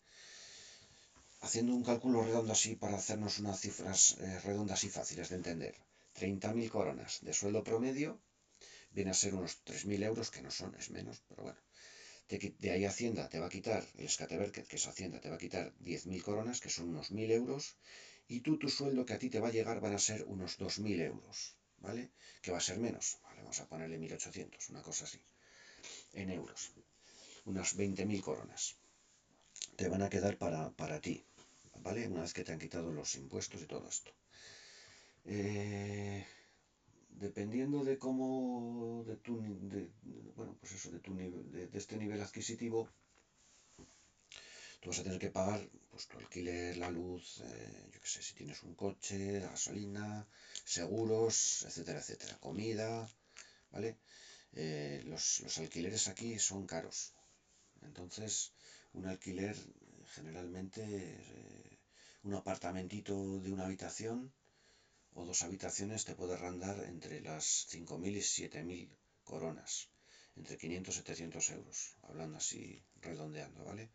Haciendo 1.41 1.73
un 1.73 1.83
cálculo 1.83 2.23
redondo 2.23 2.53
así 2.53 2.75
para 2.75 2.97
hacernos 2.97 3.39
unas 3.39 3.59
cifras 3.59 4.17
eh, 4.19 4.39
redondas 4.41 4.83
y 4.83 4.89
fáciles 4.89 5.29
de 5.29 5.35
entender. 5.35 5.75
30.000 6.15 6.69
coronas 6.69 7.19
de 7.21 7.33
sueldo 7.33 7.63
promedio 7.63 8.19
viene 8.91 9.11
a 9.11 9.13
ser 9.13 9.33
unos 9.35 9.63
3.000 9.63 10.03
euros, 10.03 10.31
que 10.31 10.41
no 10.41 10.51
son, 10.51 10.75
es 10.75 10.89
menos, 10.89 11.23
pero 11.27 11.43
bueno 11.43 11.59
de 12.29 12.71
ahí 12.71 12.85
Hacienda 12.85 13.27
te 13.27 13.39
va 13.39 13.47
a 13.47 13.49
quitar, 13.49 13.83
el 13.97 14.07
Skateberg, 14.07 14.51
que 14.51 14.75
es 14.75 14.85
Hacienda, 14.85 15.19
te 15.19 15.29
va 15.29 15.35
a 15.35 15.39
quitar 15.39 15.73
10.000 15.79 16.21
coronas, 16.21 16.61
que 16.61 16.69
son 16.69 16.89
unos 16.89 17.09
1.000 17.11 17.31
euros, 17.31 17.75
y 18.27 18.41
tú 18.41 18.59
tu 18.59 18.69
sueldo 18.69 19.05
que 19.05 19.13
a 19.13 19.19
ti 19.19 19.29
te 19.29 19.39
va 19.39 19.47
a 19.47 19.51
llegar 19.51 19.79
van 19.79 19.93
a 19.93 19.99
ser 19.99 20.23
unos 20.25 20.59
2.000 20.59 21.01
euros, 21.01 21.55
¿vale? 21.79 22.11
Que 22.43 22.51
va 22.51 22.59
a 22.59 22.61
ser 22.61 22.77
menos. 22.77 23.17
Vamos 23.37 23.59
a 23.59 23.67
ponerle 23.67 23.97
1.800, 23.97 24.69
una 24.69 24.83
cosa 24.83 25.05
así, 25.05 25.19
en 26.13 26.29
euros, 26.29 26.71
unas 27.45 27.75
20.000 27.75 28.21
coronas. 28.21 28.75
Te 29.75 29.89
van 29.89 30.03
a 30.03 30.09
quedar 30.09 30.37
para, 30.37 30.69
para 30.69 31.01
ti, 31.01 31.25
¿vale? 31.81 32.07
Una 32.07 32.21
vez 32.21 32.33
que 32.33 32.43
te 32.43 32.51
han 32.51 32.59
quitado 32.59 32.91
los 32.91 33.15
impuestos 33.15 33.59
y 33.63 33.65
todo 33.65 33.87
esto. 33.89 34.11
Eh, 35.25 36.23
dependiendo 37.19 37.83
de 37.83 37.97
cómo, 37.97 39.03
de 39.05 39.15
tu, 39.17 39.35
bueno, 40.35 40.55
pues 40.59 40.71
eso, 40.73 40.89
de, 40.89 40.99
tu, 40.99 41.13
de, 41.15 41.67
de 41.67 41.77
este 41.77 41.97
nivel 41.97 42.21
adquisitivo, 42.21 42.89
tú 44.79 44.89
vas 44.89 44.99
a 44.99 45.03
tener 45.03 45.19
que 45.19 45.29
pagar 45.29 45.59
pues, 45.89 46.07
tu 46.07 46.17
alquiler, 46.17 46.77
la 46.77 46.89
luz, 46.89 47.41
eh, 47.43 47.89
yo 47.91 47.99
qué 47.99 48.07
sé, 48.07 48.21
si 48.21 48.33
tienes 48.33 48.63
un 48.63 48.73
coche, 48.73 49.39
gasolina, 49.39 50.25
seguros, 50.63 51.63
etcétera, 51.67 51.99
etcétera, 51.99 52.37
comida, 52.39 53.09
¿vale? 53.71 53.97
Eh, 54.53 55.03
los, 55.05 55.41
los, 55.41 55.57
alquileres 55.57 56.07
aquí 56.07 56.39
son 56.39 56.65
caros. 56.65 57.13
Entonces, 57.81 58.53
un 58.93 59.05
alquiler 59.05 59.55
generalmente, 60.15 60.81
eh, 60.85 61.79
un 62.23 62.33
apartamentito 62.33 63.39
de 63.41 63.51
una 63.51 63.65
habitación 63.65 64.31
o 65.13 65.25
dos 65.25 65.43
habitaciones 65.43 66.05
te 66.05 66.15
puede 66.15 66.35
randar 66.37 66.77
entre 66.85 67.21
las 67.21 67.45
5.000 67.69 68.15
y 68.17 68.21
7.000 68.21 68.89
coronas, 69.23 69.89
entre 70.35 70.57
500 70.57 70.95
y 70.95 70.97
700 70.99 71.49
euros, 71.51 71.95
hablando 72.03 72.37
así, 72.37 72.81
redondeando, 73.01 73.63
¿vale? 73.63 73.89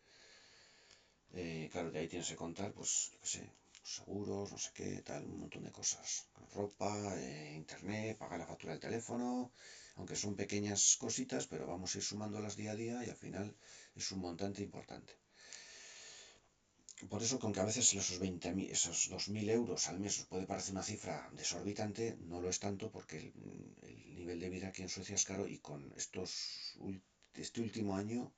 Eh, 1.33 1.69
claro, 1.73 1.91
de 1.91 1.99
ahí 1.99 2.09
tienes 2.09 2.29
que 2.29 2.37
contar, 2.37 2.73
pues, 2.73 3.11
yo 3.13 3.19
qué 3.21 3.27
sé, 3.27 3.51
seguros, 3.83 4.51
no 4.53 4.59
sé 4.59 4.71
qué, 4.73 5.03
tal, 5.03 5.25
un 5.25 5.41
montón 5.41 5.63
de 5.65 5.71
cosas. 5.71 6.27
Ropa, 6.55 6.93
eh, 7.19 7.53
internet, 7.55 8.17
pagar 8.17 8.39
la 8.39 8.47
factura 8.47 8.73
del 8.73 8.81
teléfono, 8.81 9.51
aunque 9.97 10.17
son 10.17 10.35
pequeñas 10.37 10.97
cositas, 10.97 11.47
pero 11.47 11.67
vamos 11.67 11.95
a 11.95 11.99
ir 11.99 12.05
sumándolas 12.05 12.57
día 12.57 12.73
a 12.73 12.75
día 12.75 13.05
y 13.05 13.09
al 13.09 13.17
final 13.17 13.55
es 13.95 14.11
un 14.13 14.21
montante 14.21 14.63
importante. 14.63 15.24
Por 17.11 17.23
eso, 17.23 17.39
aunque 17.43 17.61
a 17.61 17.71
veces 17.71 17.93
esos 17.93 18.21
20.000, 18.21 18.71
esos 18.71 19.11
2.000 19.11 19.51
euros 19.51 19.89
al 19.89 19.99
mes 20.01 20.27
puede 20.31 20.47
parecer 20.47 20.73
una 20.73 20.83
cifra 20.83 21.29
desorbitante, 21.33 22.17
no 22.31 22.41
lo 22.41 22.49
es 22.49 22.61
tanto 22.61 22.91
porque 22.91 23.19
el, 23.19 24.15
nivel 24.21 24.41
de 24.41 24.49
vida 24.49 24.69
aquí 24.69 24.83
en 24.83 24.89
Suecia 24.89 25.15
es 25.15 25.25
caro 25.25 25.47
y 25.47 25.59
con 25.59 25.93
estos, 25.97 26.79
este 27.35 27.61
último 27.61 27.97
año, 27.97 28.33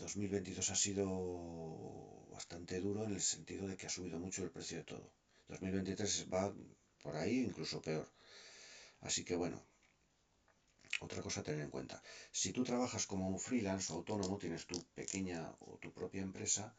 2022 0.00 0.68
eh, 0.68 0.72
ha 0.72 0.76
sido 0.76 2.26
bastante 2.30 2.80
duro 2.80 3.04
en 3.04 3.12
el 3.12 3.20
sentido 3.20 3.66
de 3.66 3.76
que 3.76 3.86
ha 3.86 3.90
subido 3.90 4.18
mucho 4.18 4.42
el 4.42 4.50
precio 4.50 4.78
de 4.78 4.84
todo. 4.84 5.12
2023 5.48 6.26
va 6.32 6.54
por 7.02 7.16
ahí, 7.16 7.38
incluso 7.40 7.80
peor. 7.80 8.08
Así 9.00 9.24
que 9.24 9.36
bueno, 9.36 9.62
otra 11.00 11.22
cosa 11.22 11.40
a 11.40 11.42
tener 11.44 11.60
en 11.60 11.70
cuenta. 11.70 12.02
Si 12.32 12.52
tú 12.52 12.64
trabajas 12.64 13.06
como 13.06 13.28
un 13.28 13.38
freelance 13.38 13.92
o 13.92 13.96
autónomo, 13.96 14.38
tienes 14.38 14.66
tu 14.66 14.82
pequeña 14.94 15.54
o 15.60 15.78
tu 15.78 15.92
propia 15.92 16.22
empresa, 16.22 16.74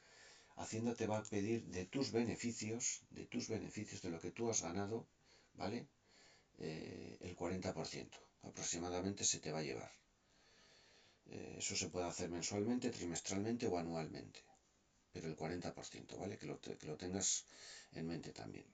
Hacienda 0.57 0.93
te 0.95 1.07
va 1.07 1.17
a 1.19 1.23
pedir 1.23 1.65
de 1.65 1.85
tus 1.85 2.11
beneficios, 2.11 3.01
de 3.11 3.25
tus 3.25 3.47
beneficios, 3.47 4.01
de 4.01 4.09
lo 4.09 4.19
que 4.19 4.31
tú 4.31 4.49
has 4.49 4.61
ganado, 4.61 5.07
¿vale? 5.53 5.87
Eh, 6.59 7.17
el 7.21 7.35
40% 7.35 8.09
aproximadamente 8.43 9.23
se 9.23 9.39
te 9.39 9.51
va 9.51 9.59
a 9.59 9.67
llevar. 9.69 9.91
Eh, 11.27 11.55
eso 11.59 11.75
se 11.75 11.89
puede 11.89 12.07
hacer 12.07 12.29
mensualmente, 12.29 12.89
trimestralmente 12.89 13.67
o 13.67 13.77
anualmente, 13.77 14.39
pero 15.11 15.27
el 15.27 15.35
40%, 15.35 16.17
¿vale? 16.17 16.37
Que 16.37 16.47
lo, 16.47 16.59
que 16.59 16.87
lo 16.87 16.97
tengas 16.97 17.45
en 17.93 18.07
mente 18.07 18.31
también. 18.31 18.65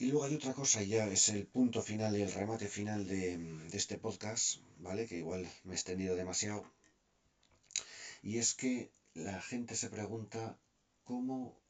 Y 0.00 0.06
luego 0.06 0.24
hay 0.24 0.34
otra 0.34 0.52
cosa, 0.52 0.82
y 0.82 0.88
ya 0.88 1.08
es 1.08 1.28
el 1.30 1.46
punto 1.46 1.82
final 1.82 2.14
el 2.14 2.30
remate 2.30 2.68
final 2.68 3.06
de, 3.06 3.36
de, 3.36 3.76
este 3.76 3.98
podcast, 3.98 4.58
¿vale? 4.78 5.06
Que 5.06 5.18
igual 5.18 5.48
me 5.64 5.72
he 5.72 5.76
extendido 5.76 6.14
demasiado. 6.14 6.64
Y 8.22 8.38
es 8.38 8.54
que 8.54 8.90
la 9.14 9.40
gente 9.40 9.74
se 9.74 9.90
pregunta 9.90 10.58
cómo, 11.04 11.60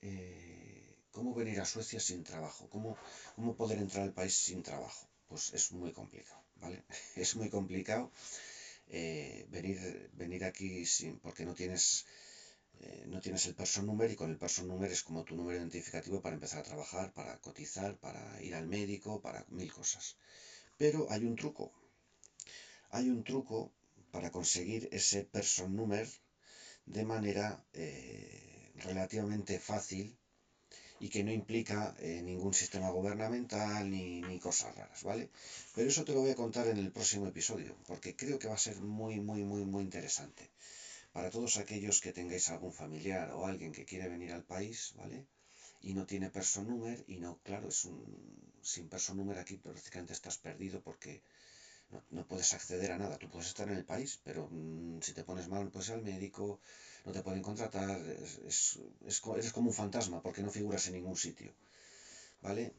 eh, 0.00 0.92
¿Cómo 1.12 1.34
venir 1.34 1.60
a 1.60 1.66
Suecia 1.66 2.00
sin 2.00 2.24
trabajo? 2.24 2.70
¿Cómo, 2.70 2.96
cómo 3.36 3.54
poder 3.54 3.78
entrar 3.78 4.04
al 4.04 4.14
país 4.14 4.34
sin 4.34 4.62
trabajo? 4.62 5.06
Pues 5.28 5.52
es 5.52 5.70
muy 5.72 5.92
complicado, 5.92 6.42
¿vale? 6.56 6.82
Es 7.16 7.36
muy 7.36 7.50
complicado 7.50 8.10
eh, 8.88 9.46
venir, 9.50 10.10
venir 10.14 10.42
aquí 10.44 10.86
sin, 10.86 11.18
porque 11.20 11.44
no 11.44 11.54
tienes, 11.54 12.06
eh, 12.80 13.04
no 13.08 13.20
tienes 13.20 13.44
el 13.44 13.54
person 13.54 13.84
number 13.84 14.10
y 14.10 14.16
con 14.16 14.30
el 14.30 14.38
person 14.38 14.68
number 14.68 14.90
es 14.90 15.02
como 15.02 15.22
tu 15.22 15.36
número 15.36 15.58
identificativo 15.58 16.22
para 16.22 16.34
empezar 16.34 16.60
a 16.60 16.70
trabajar, 16.70 17.12
para 17.12 17.38
cotizar, 17.40 17.98
para 17.98 18.42
ir 18.42 18.54
al 18.54 18.66
médico, 18.66 19.20
para 19.20 19.44
mil 19.50 19.70
cosas. 19.70 20.16
Pero 20.78 21.06
hay 21.10 21.26
un 21.26 21.36
truco. 21.36 21.72
Hay 22.88 23.10
un 23.10 23.22
truco 23.22 23.70
para 24.10 24.30
conseguir 24.30 24.88
ese 24.92 25.24
person 25.24 25.76
number 25.76 26.08
de 26.86 27.04
manera 27.04 27.64
eh, 27.72 28.72
relativamente 28.76 29.58
fácil 29.58 30.16
y 31.00 31.08
que 31.08 31.24
no 31.24 31.32
implica 31.32 31.96
eh, 31.98 32.22
ningún 32.22 32.54
sistema 32.54 32.88
gubernamental 32.90 33.90
ni, 33.90 34.20
ni, 34.20 34.38
cosas 34.38 34.74
raras, 34.76 35.02
¿vale? 35.02 35.30
Pero 35.74 35.88
eso 35.88 36.04
te 36.04 36.12
lo 36.12 36.20
voy 36.20 36.30
a 36.30 36.36
contar 36.36 36.68
en 36.68 36.78
el 36.78 36.92
próximo 36.92 37.26
episodio, 37.26 37.76
porque 37.88 38.14
creo 38.14 38.38
que 38.38 38.46
va 38.46 38.54
a 38.54 38.66
ser 38.68 38.76
muy, 38.80 39.18
muy, 39.20 39.42
muy, 39.42 39.64
muy 39.64 39.82
interesante. 39.82 40.48
Para 41.12 41.30
todos 41.30 41.56
aquellos 41.56 42.00
que 42.00 42.12
tengáis 42.12 42.48
algún 42.50 42.72
familiar 42.72 43.32
o 43.32 43.46
alguien 43.46 43.72
que 43.72 43.84
quiere 43.84 44.08
venir 44.08 44.32
al 44.32 44.44
país, 44.44 44.94
¿vale? 44.96 45.26
Y 45.80 45.92
no 45.94 46.06
tiene 46.06 46.30
person 46.30 46.68
number, 46.68 47.04
y 47.08 47.18
no, 47.18 47.40
claro, 47.42 47.68
es 47.68 47.84
un, 47.84 47.98
sin 48.62 48.88
person 48.88 49.16
number 49.16 49.38
aquí 49.38 49.56
prácticamente 49.56 50.12
estás 50.12 50.38
perdido 50.38 50.80
porque 50.80 51.22
no, 52.10 52.26
puedes 52.26 52.52
acceder 52.54 52.90
a 52.92 52.98
nada. 52.98 53.16
Tú 53.18 53.28
puedes 53.28 53.48
estar 53.48 53.68
en 53.68 53.76
el 53.76 53.84
país, 53.84 54.20
pero 54.24 54.48
mm, 54.50 55.00
si 55.00 55.12
te 55.12 55.24
pones 55.24 55.48
mal, 55.48 55.70
puedes 55.70 55.88
ir 55.88 55.94
al 55.94 56.02
médico, 56.02 56.60
no 57.04 57.12
te 57.12 57.22
pueden 57.22 57.42
contratar, 57.42 57.98
es, 58.46 58.78
eres 59.36 59.52
como 59.52 59.68
un 59.68 59.74
fantasma 59.74 60.20
porque 60.22 60.42
no 60.42 60.50
figuras 60.50 60.86
en 60.86 60.94
ningún 60.94 61.16
sitio. 61.16 61.52
¿Vale? 62.40 62.72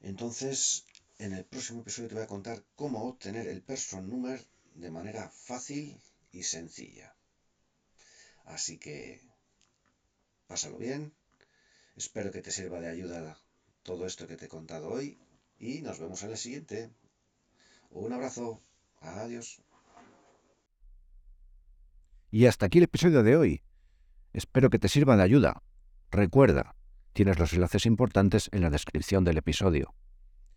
Entonces, 0.00 0.84
en 1.18 1.32
el 1.32 1.44
próximo 1.44 1.80
episodio 1.80 2.08
te 2.08 2.14
voy 2.14 2.24
a 2.24 2.26
contar 2.26 2.62
cómo 2.74 3.06
obtener 3.06 3.46
el 3.46 3.62
person 3.62 4.08
number 4.10 4.44
de 4.74 4.90
manera 4.90 5.28
fácil 5.28 6.00
y 6.32 6.42
sencilla. 6.42 7.14
Así 8.44 8.78
que, 8.78 9.20
pásalo 10.46 10.78
bien. 10.78 11.12
Espero 11.96 12.30
que 12.30 12.40
te 12.40 12.50
sirva 12.50 12.80
de 12.80 12.88
ayuda 12.88 13.38
todo 13.82 14.06
esto 14.06 14.26
que 14.26 14.36
te 14.36 14.46
he 14.46 14.48
contado 14.48 14.88
hoy 14.88 15.18
y 15.58 15.80
nos 15.82 15.98
vemos 15.98 16.22
en 16.22 16.30
el 16.30 16.38
siguiente. 16.38 16.90
Un 17.92 18.12
abrazo. 18.12 18.62
Adiós. 19.00 19.62
Y 22.30 22.46
hasta 22.46 22.66
aquí 22.66 22.78
el 22.78 22.84
episodio 22.84 23.22
de 23.22 23.36
hoy. 23.36 23.62
Espero 24.32 24.70
que 24.70 24.78
te 24.78 24.88
sirva 24.88 25.16
de 25.16 25.22
ayuda. 25.22 25.62
Recuerda, 26.10 26.74
tienes 27.12 27.38
los 27.38 27.52
enlaces 27.52 27.84
importantes 27.84 28.48
en 28.52 28.62
la 28.62 28.70
descripción 28.70 29.24
del 29.24 29.38
episodio. 29.38 29.94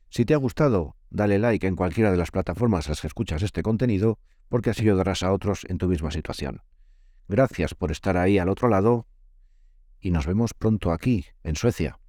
Si 0.10 0.24
te 0.24 0.34
ha 0.34 0.38
gustado, 0.38 0.96
dale 1.10 1.40
like 1.40 1.68
en 1.68 1.76
cualquiera 1.76 2.12
de 2.12 2.18
las 2.18 2.32
plataformas 2.32 2.88
a 2.88 2.92
las 2.92 3.02
que 3.02 3.08
escuchas 3.08 3.42
este 3.42 3.64
contenido, 3.64 4.20
porque 4.48 4.70
así 4.70 4.84
ayudarás 4.84 5.24
a 5.24 5.34
otros 5.34 5.66
en 5.68 5.78
tu 5.78 5.88
misma 5.88 6.12
situación. 6.12 6.62
Gracias 7.28 7.74
por 7.74 7.92
estar 7.92 8.16
ahí 8.16 8.38
al 8.38 8.50
otro 8.50 8.70
lado 8.70 9.08
y 10.00 10.12
nos 10.12 10.28
vemos 10.28 10.54
pronto 10.54 10.92
aquí, 10.92 11.26
en 11.44 11.56
Suecia. 11.56 12.00